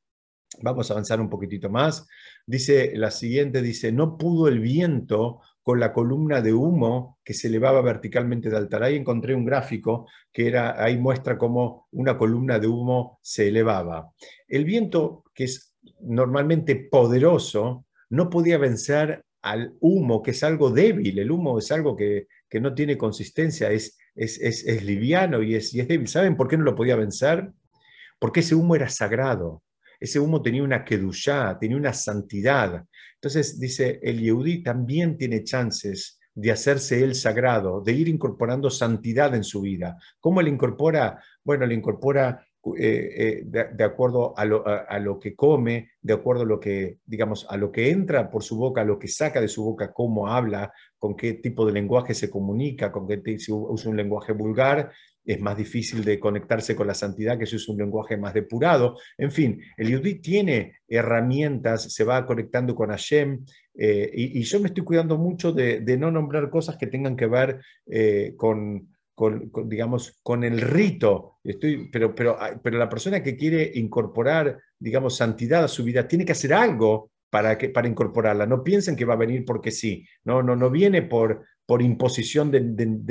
[0.63, 2.09] Vamos a avanzar un poquitito más.
[2.45, 7.49] Dice la siguiente, dice, no pudo el viento con la columna de humo que se
[7.49, 8.85] elevaba verticalmente de altar.
[8.85, 14.13] Ahí encontré un gráfico que era, ahí muestra cómo una columna de humo se elevaba.
[14.47, 21.19] El viento, que es normalmente poderoso, no podía vencer al humo, que es algo débil.
[21.19, 22.29] El humo es algo que,
[22.61, 26.07] no tiene consistencia, es, es, es, liviano y es, y es débil.
[26.07, 27.51] ¿Saben por qué no lo podía vencer?
[28.21, 29.65] Porque ese humo era sagrado.
[29.99, 32.85] Ese humo tenía una kedushá, tenía una santidad.
[33.15, 39.35] Entonces dice, el Yehudi también tiene chances de hacerse él sagrado, de ir incorporando santidad
[39.35, 39.97] en su vida.
[40.21, 41.23] ¿Cómo le incorpora?
[41.43, 42.46] Bueno, le incorpora
[42.79, 47.71] eh, de, acuerdo a lo, que come, de acuerdo a lo que, digamos, a lo
[47.71, 51.17] que entra por su boca, a lo que saca de su boca, cómo habla, con
[51.17, 54.91] qué tipo de lenguaje se comunica, con qué si usa un lenguaje vulgar,
[55.25, 58.97] es más difícil de conectarse con la santidad, que si es un lenguaje más depurado.
[59.19, 63.45] En fin, el Yudí tiene herramientas, se va conectando con Hashem,
[63.79, 67.61] eh, y, yo me estoy cuidando mucho de, no nombrar cosas que tengan que ver
[67.87, 68.35] eh,
[69.17, 71.39] con, digamos, con el rito.
[71.43, 76.27] Estoy, pero, pero, pero la persona que quiere incorporar, digamos, santidad a su vida tiene
[76.27, 78.45] que hacer algo para, que, para incorporarla.
[78.47, 80.07] No piensen que va a venir porque sí.
[80.23, 82.61] No, no, no viene por, por imposición de,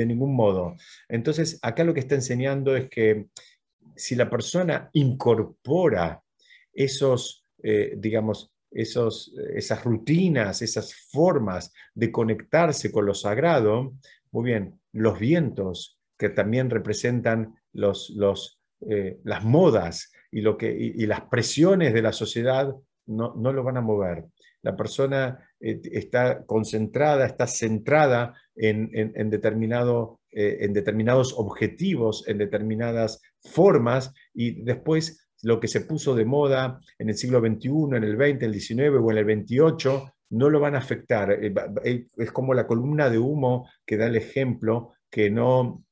[0.06, 0.76] ningún modo.
[1.08, 3.26] Entonces, acá lo que está enseñando es que
[3.96, 6.22] si la persona incorpora
[6.72, 13.94] esos, eh, digamos, esos, esas rutinas, esas formas de conectarse con lo sagrado,
[14.30, 20.70] muy bien, los vientos que también representan los, los, eh, las modas y, lo que,
[20.72, 22.74] y, las presiones de la sociedad,
[23.06, 24.24] no, no lo van a mover.
[24.62, 33.20] La persona eh, está concentrada, está centrada en, determinado, eh, en determinados objetivos, en determinadas
[33.40, 38.16] formas, y después lo que se puso de moda en el siglo XXI, en el
[38.16, 41.38] XX, el XIX o en el XXVIII, no lo van a afectar.
[42.16, 45.84] Es como la columna de humo que da el ejemplo que no,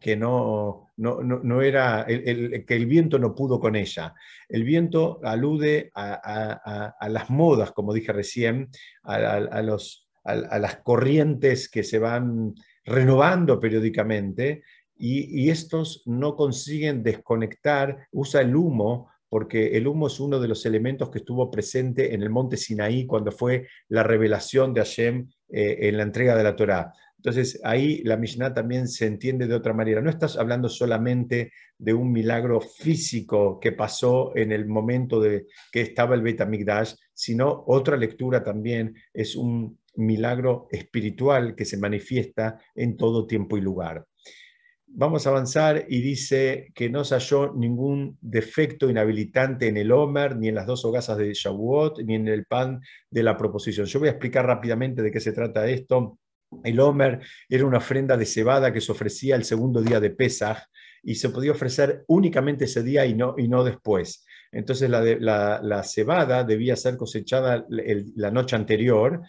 [0.00, 4.14] que no, no, era, el, que el viento no pudo con ella.
[4.48, 8.68] El viento alude a, las modas, como dije recién,
[9.02, 14.62] a, los, a, las corrientes que se van renovando periódicamente
[14.98, 20.64] y, estos no consiguen desconectar, usa el humo porque el humo es uno de los
[20.66, 25.78] elementos que estuvo presente en el monte Sinaí cuando fue la revelación de Hashem eh,
[25.82, 26.92] en la entrega de la Torá.
[27.18, 30.00] Entonces ahí la Mishnah también se entiende de otra manera.
[30.00, 35.80] No estás hablando solamente de un milagro físico que pasó en el momento de que
[35.80, 36.40] estaba el Beit
[37.12, 43.60] sino otra lectura también es un milagro espiritual que se manifiesta en todo tiempo y
[43.60, 44.06] lugar.
[44.88, 50.36] Vamos a avanzar y dice que no se halló ningún defecto inhabilitante en el Homer,
[50.36, 53.86] ni en las dos hogazas de Shavuot, ni en el pan de la proposición.
[53.86, 56.18] Yo voy a explicar rápidamente de qué se trata esto.
[56.64, 60.58] El Homer era una ofrenda de cebada que se ofrecía el segundo día de Pesach
[61.02, 64.24] y se podía ofrecer únicamente ese día y no, y no después.
[64.52, 65.02] Entonces la,
[65.60, 69.22] la, cebada debía ser cosechada la noche anterior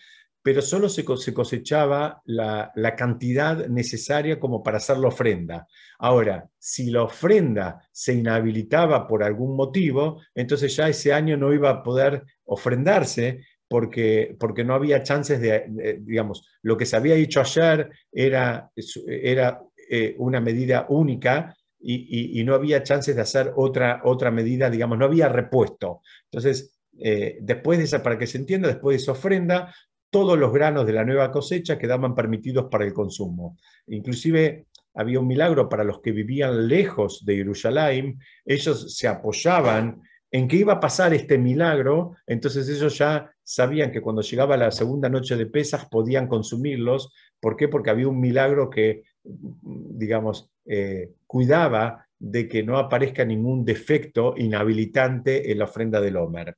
[0.47, 5.67] pero solo se, cosechaba la, cantidad necesaria como para hacer la ofrenda.
[5.99, 11.69] Ahora, si la ofrenda se inhabilitaba por algún motivo, entonces ya ese año no iba
[11.69, 17.41] a poder ofrendarse porque, porque no había chances de, digamos, lo que se había hecho
[17.41, 18.71] ayer era,
[19.07, 24.97] era eh, una medida única y, no había chances de hacer otra, otra medida, digamos,
[24.97, 26.01] no había repuesto.
[26.25, 29.73] Entonces, eh, después de esa, para que se entienda, después de esa ofrenda,
[30.09, 33.57] todos los granos de la nueva cosecha quedaban permitidos para el consumo.
[33.87, 40.01] Inclusive había un milagro para los que vivían lejos de Jerusalén, ellos se apoyaban
[40.37, 44.69] en que iba a pasar este milagro, entonces ellos ya sabían que cuando llegaba la
[44.69, 47.11] segunda noche de pesas podían consumirlos.
[47.39, 47.67] ¿Por qué?
[47.67, 55.51] Porque había un milagro que, digamos, eh, cuidaba de que no aparezca ningún defecto inhabilitante
[55.51, 56.55] en la ofrenda del Homer.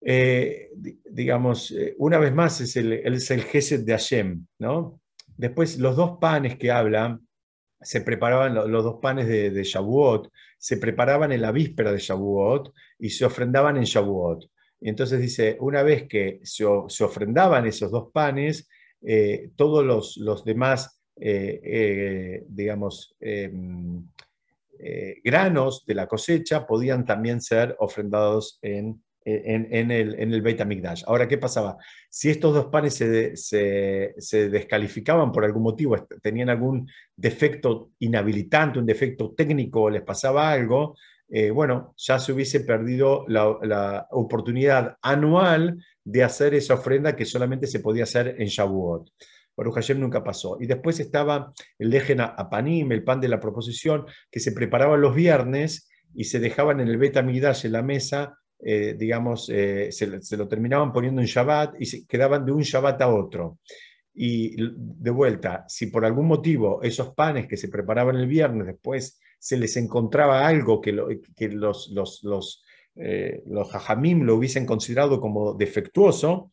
[0.00, 0.70] Eh,
[1.10, 5.00] digamos, eh, una vez más es el, es el de Hashem, ¿no?
[5.36, 7.20] Después, los dos panes que habla,
[7.80, 10.28] se preparaban, los dos panes de, de Shavuot,
[10.64, 14.46] se preparaban en la víspera de Shavuot y se ofrendaban en Shavuot.
[14.80, 18.66] Y entonces dice, una vez que se, ofrendaban esos dos panes,
[19.02, 21.02] eh, todos los, los demás,
[22.48, 24.08] digamos, em,
[25.22, 31.04] granos de la cosecha podían también ser ofrendados en en, el, en el Beit HaMikdash.
[31.06, 31.78] Ahora, ¿qué pasaba?
[32.10, 34.14] Si estos dos panes se,
[34.50, 40.96] descalificaban por algún motivo, tenían algún defecto inhabilitante, un defecto técnico, les pasaba algo,
[41.30, 47.66] eh, bueno, ya se hubiese perdido la, oportunidad anual de hacer esa ofrenda que solamente
[47.66, 49.10] se podía hacer en Shavuot.
[49.54, 50.58] Por Hashem nunca pasó.
[50.60, 55.14] Y después estaba el lejen apanim, el pan de la proposición, que se preparaba los
[55.14, 60.36] viernes y se dejaban en el Beit HaMikdash en la mesa eh, digamos, eh, se,
[60.38, 63.58] lo terminaban poniendo en Shabbat y se quedaban de un Shabbat a otro.
[64.14, 69.20] Y de vuelta, si por algún motivo esos panes que se preparaban el viernes después
[69.38, 75.52] se les encontraba algo que, los, los, los, eh, los hajamim lo hubiesen considerado como
[75.52, 76.50] defectuoso,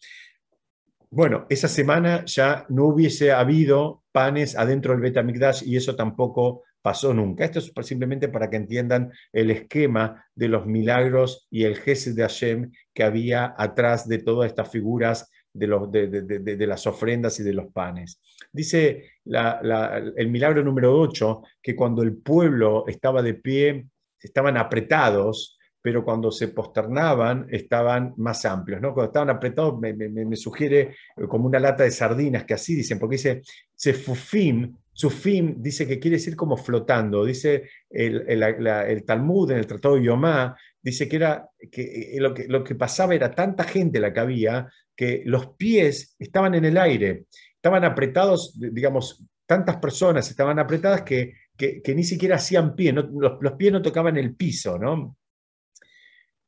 [1.09, 7.14] bueno, esa semana ya no hubiese habido panes adentro del Betamigdash y eso tampoco pasó
[7.14, 7.46] nunca.
[7.46, 12.24] Esto es simplemente para que entiendan el esquema de los milagros y el Gesed de
[12.24, 18.20] Hashem que había atrás de todas estas figuras de, las ofrendas y de los panes.
[18.52, 23.88] Dice el milagro número 8 que cuando el pueblo estaba de pie,
[24.20, 28.82] estaban apretados, pero cuando se posternaban estaban más amplios.
[28.82, 28.94] ¿no?
[28.94, 30.96] Cuando estaban apretados me, sugiere
[31.28, 33.42] como una lata de sardinas, que así dicen, porque dice
[33.74, 40.04] Sefufim, Sufim dice que quiere decir como flotando, dice el, Talmud en el Tratado de
[40.04, 44.20] Yomá, dice que, era, que, lo que lo que pasaba era tanta gente la que
[44.20, 47.26] había, que los pies estaban en el aire,
[47.56, 53.54] estaban apretados, digamos, tantas personas estaban apretadas que, que, ni siquiera hacían pie, los, los,
[53.54, 55.18] pies no tocaban el piso, ¿no?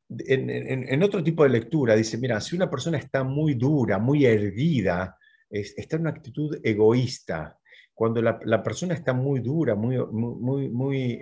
[0.08, 5.16] En, otro tipo de lectura dice, mira, si una persona está muy dura, muy erguida,
[5.50, 7.58] está en una actitud egoísta.
[7.94, 11.20] Cuando la, persona está muy dura, muy, muy, muy,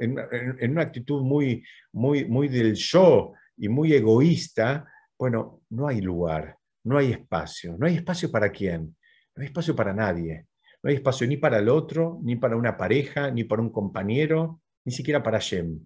[0.00, 1.62] en, una actitud muy,
[1.92, 7.76] muy, muy del yo y muy egoísta, bueno, no hay lugar, no hay espacio.
[7.78, 8.96] ¿No hay espacio para quién?
[9.34, 10.46] No hay espacio para nadie.
[10.82, 14.62] No hay espacio ni para el otro, ni para una pareja, ni para un compañero,
[14.84, 15.80] ni siquiera para Shem.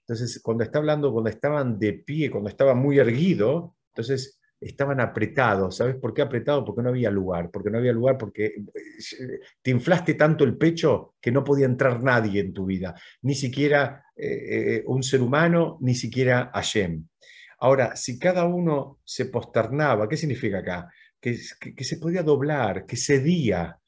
[0.00, 5.76] Entonces, cuando está hablando, cuando estaban de pie, cuando estaba muy erguido, entonces estaban apretados.
[5.76, 6.64] ¿Sabes por qué apretado?
[6.64, 7.50] Porque no había lugar.
[7.50, 12.02] Porque no había lugar porque eh, te inflaste tanto el pecho que no podía entrar
[12.02, 12.94] nadie en tu vida.
[13.22, 17.06] Ni siquiera eh, eh, un ser humano, ni siquiera Hashem.
[17.58, 20.90] Ahora, si cada uno se posternaba, ¿qué significa acá?
[21.20, 21.38] Que,
[21.76, 23.78] que se podía doblar, que cedía,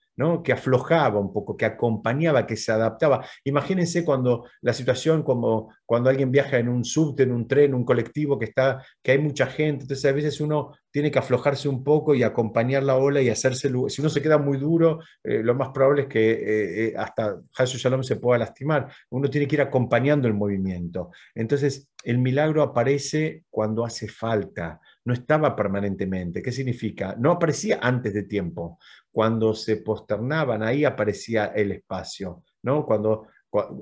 [0.44, 3.26] que aflojaba un poco, que acompañaba, que se adaptaba.
[3.44, 7.84] Imagínense cuando la situación, como cuando alguien viaja en un subte, en un tren, un
[7.84, 11.82] colectivo que, está, que hay mucha gente, entonces a veces uno tiene que aflojarse un
[11.82, 13.68] poco y acompañar la ola y hacerse...
[13.88, 17.40] Si uno se queda muy duro, eh, lo más probable es que eh, eh, hasta
[17.52, 18.88] Jesús Shalom se pueda lastimar.
[19.10, 21.10] Uno tiene que ir acompañando el movimiento.
[21.34, 26.42] Entonces, el milagro aparece cuando hace falta, no estaba permanentemente.
[26.42, 27.16] ¿Qué significa?
[27.18, 28.78] No aparecía antes de tiempo
[29.14, 32.84] cuando se posternaban, ahí aparecía el espacio, ¿no?
[32.84, 33.28] Cuando,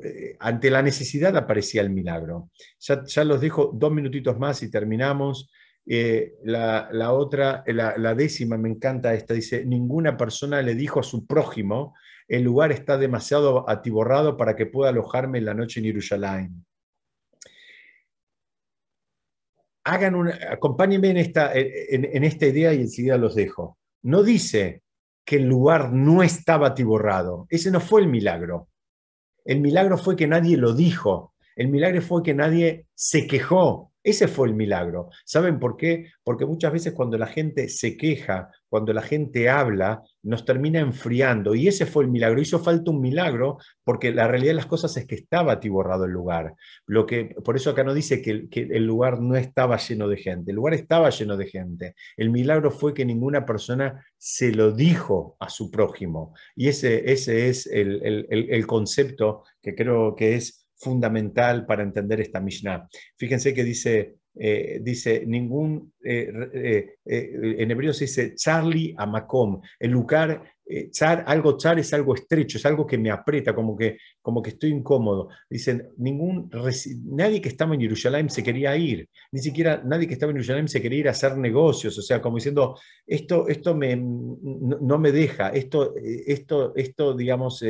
[0.05, 2.51] eh, ante la necesidad aparecía el milagro.
[2.79, 5.51] Ya, ya, los dejo dos minutitos más y terminamos.
[5.87, 11.27] Eh, la, otra, la, décima, me encanta esta, dice, ninguna persona le dijo a su
[11.27, 11.95] prójimo,
[12.29, 16.67] el lugar está demasiado atiborrado para que pueda alojarme en la noche en Jerusalén.
[19.85, 23.79] Hagan una, acompáñenme en esta, en esta idea y enseguida los dejo.
[24.03, 24.82] No dice,
[25.25, 27.47] que el lugar no estaba atiborrado.
[27.49, 28.69] Ese no fue el milagro.
[29.45, 31.35] El milagro fue que nadie lo dijo.
[31.57, 33.92] El milagro fue que nadie se quejó.
[34.05, 35.11] Ese fue el milagro.
[35.25, 36.11] ¿Saben por qué?
[36.25, 41.55] Porque muchas veces cuando la gente se queja, cuando la gente habla, nos termina enfriando.
[41.55, 42.41] Y ese fue el milagro.
[42.41, 46.13] Hizo falta un milagro porque la realidad de las cosas es que estaba atiborrado el
[46.13, 46.55] lugar.
[46.87, 50.51] Lo que, por eso acá no dice que el, lugar no estaba lleno de gente.
[50.51, 51.95] El lugar estaba lleno de gente.
[52.17, 56.35] El milagro fue que ninguna persona se lo dijo a su prójimo.
[56.57, 62.41] Y ese, ese es el, el concepto que creo que es fundamental para entender esta
[62.41, 62.89] Mishnah.
[63.17, 66.33] Fíjense que dice, eh, dice ningún, eh,
[67.05, 70.43] eh, en hebreo se dice Charlie Amakom, el lugar,
[70.91, 74.51] char, algo char es algo estrecho, es algo que me aprieta, como que, como que
[74.51, 75.29] estoy incómodo.
[75.51, 76.51] Dicen, ningún,
[77.05, 80.69] nadie que estaba en Jerusalén se quería ir, ni siquiera nadie que estaba en Jerusalén
[80.69, 85.13] se quería ir a hacer negocios, o sea, como diciendo, esto, esto me, no, me
[85.13, 87.63] deja, esto, esto, esto digamos,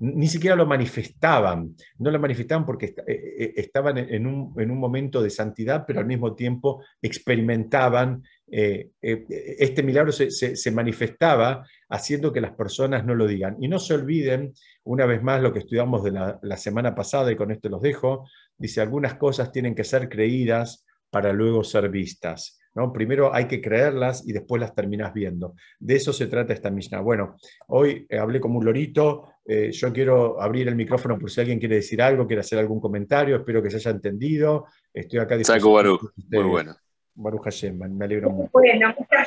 [0.00, 5.30] ni siquiera lo manifestaban, no lo manifestaban porque eh, eh, estaban en un, momento de
[5.30, 13.04] santidad, pero al mismo tiempo experimentaban, eh, este milagro se, manifestaba haciendo que las personas
[13.04, 13.56] no lo digan.
[13.60, 14.52] Y no se olviden,
[14.84, 17.82] una vez más, lo que estudiamos de la, la semana pasada, y con esto los
[17.82, 22.58] dejo, dice, algunas cosas tienen que ser creídas para luego ser vistas.
[22.92, 25.54] Primero hay que creerlas y después las terminas viendo.
[25.78, 27.00] De eso se trata esta Mishnah.
[27.00, 27.36] Bueno,
[27.68, 29.33] hoy hablé como un lorito.
[29.46, 32.80] Eh, yo quiero abrir el micrófono por si alguien quiere decir algo, quiere hacer algún
[32.80, 33.36] comentario.
[33.36, 34.66] Espero que se haya entendido.
[34.92, 35.42] Estoy acá.
[35.44, 36.12] Saco Baruch.
[36.30, 36.74] Muy bueno.
[37.16, 38.50] Baruch Hashem, me alegro mucho.
[38.52, 39.24] Bueno, muchas gracias.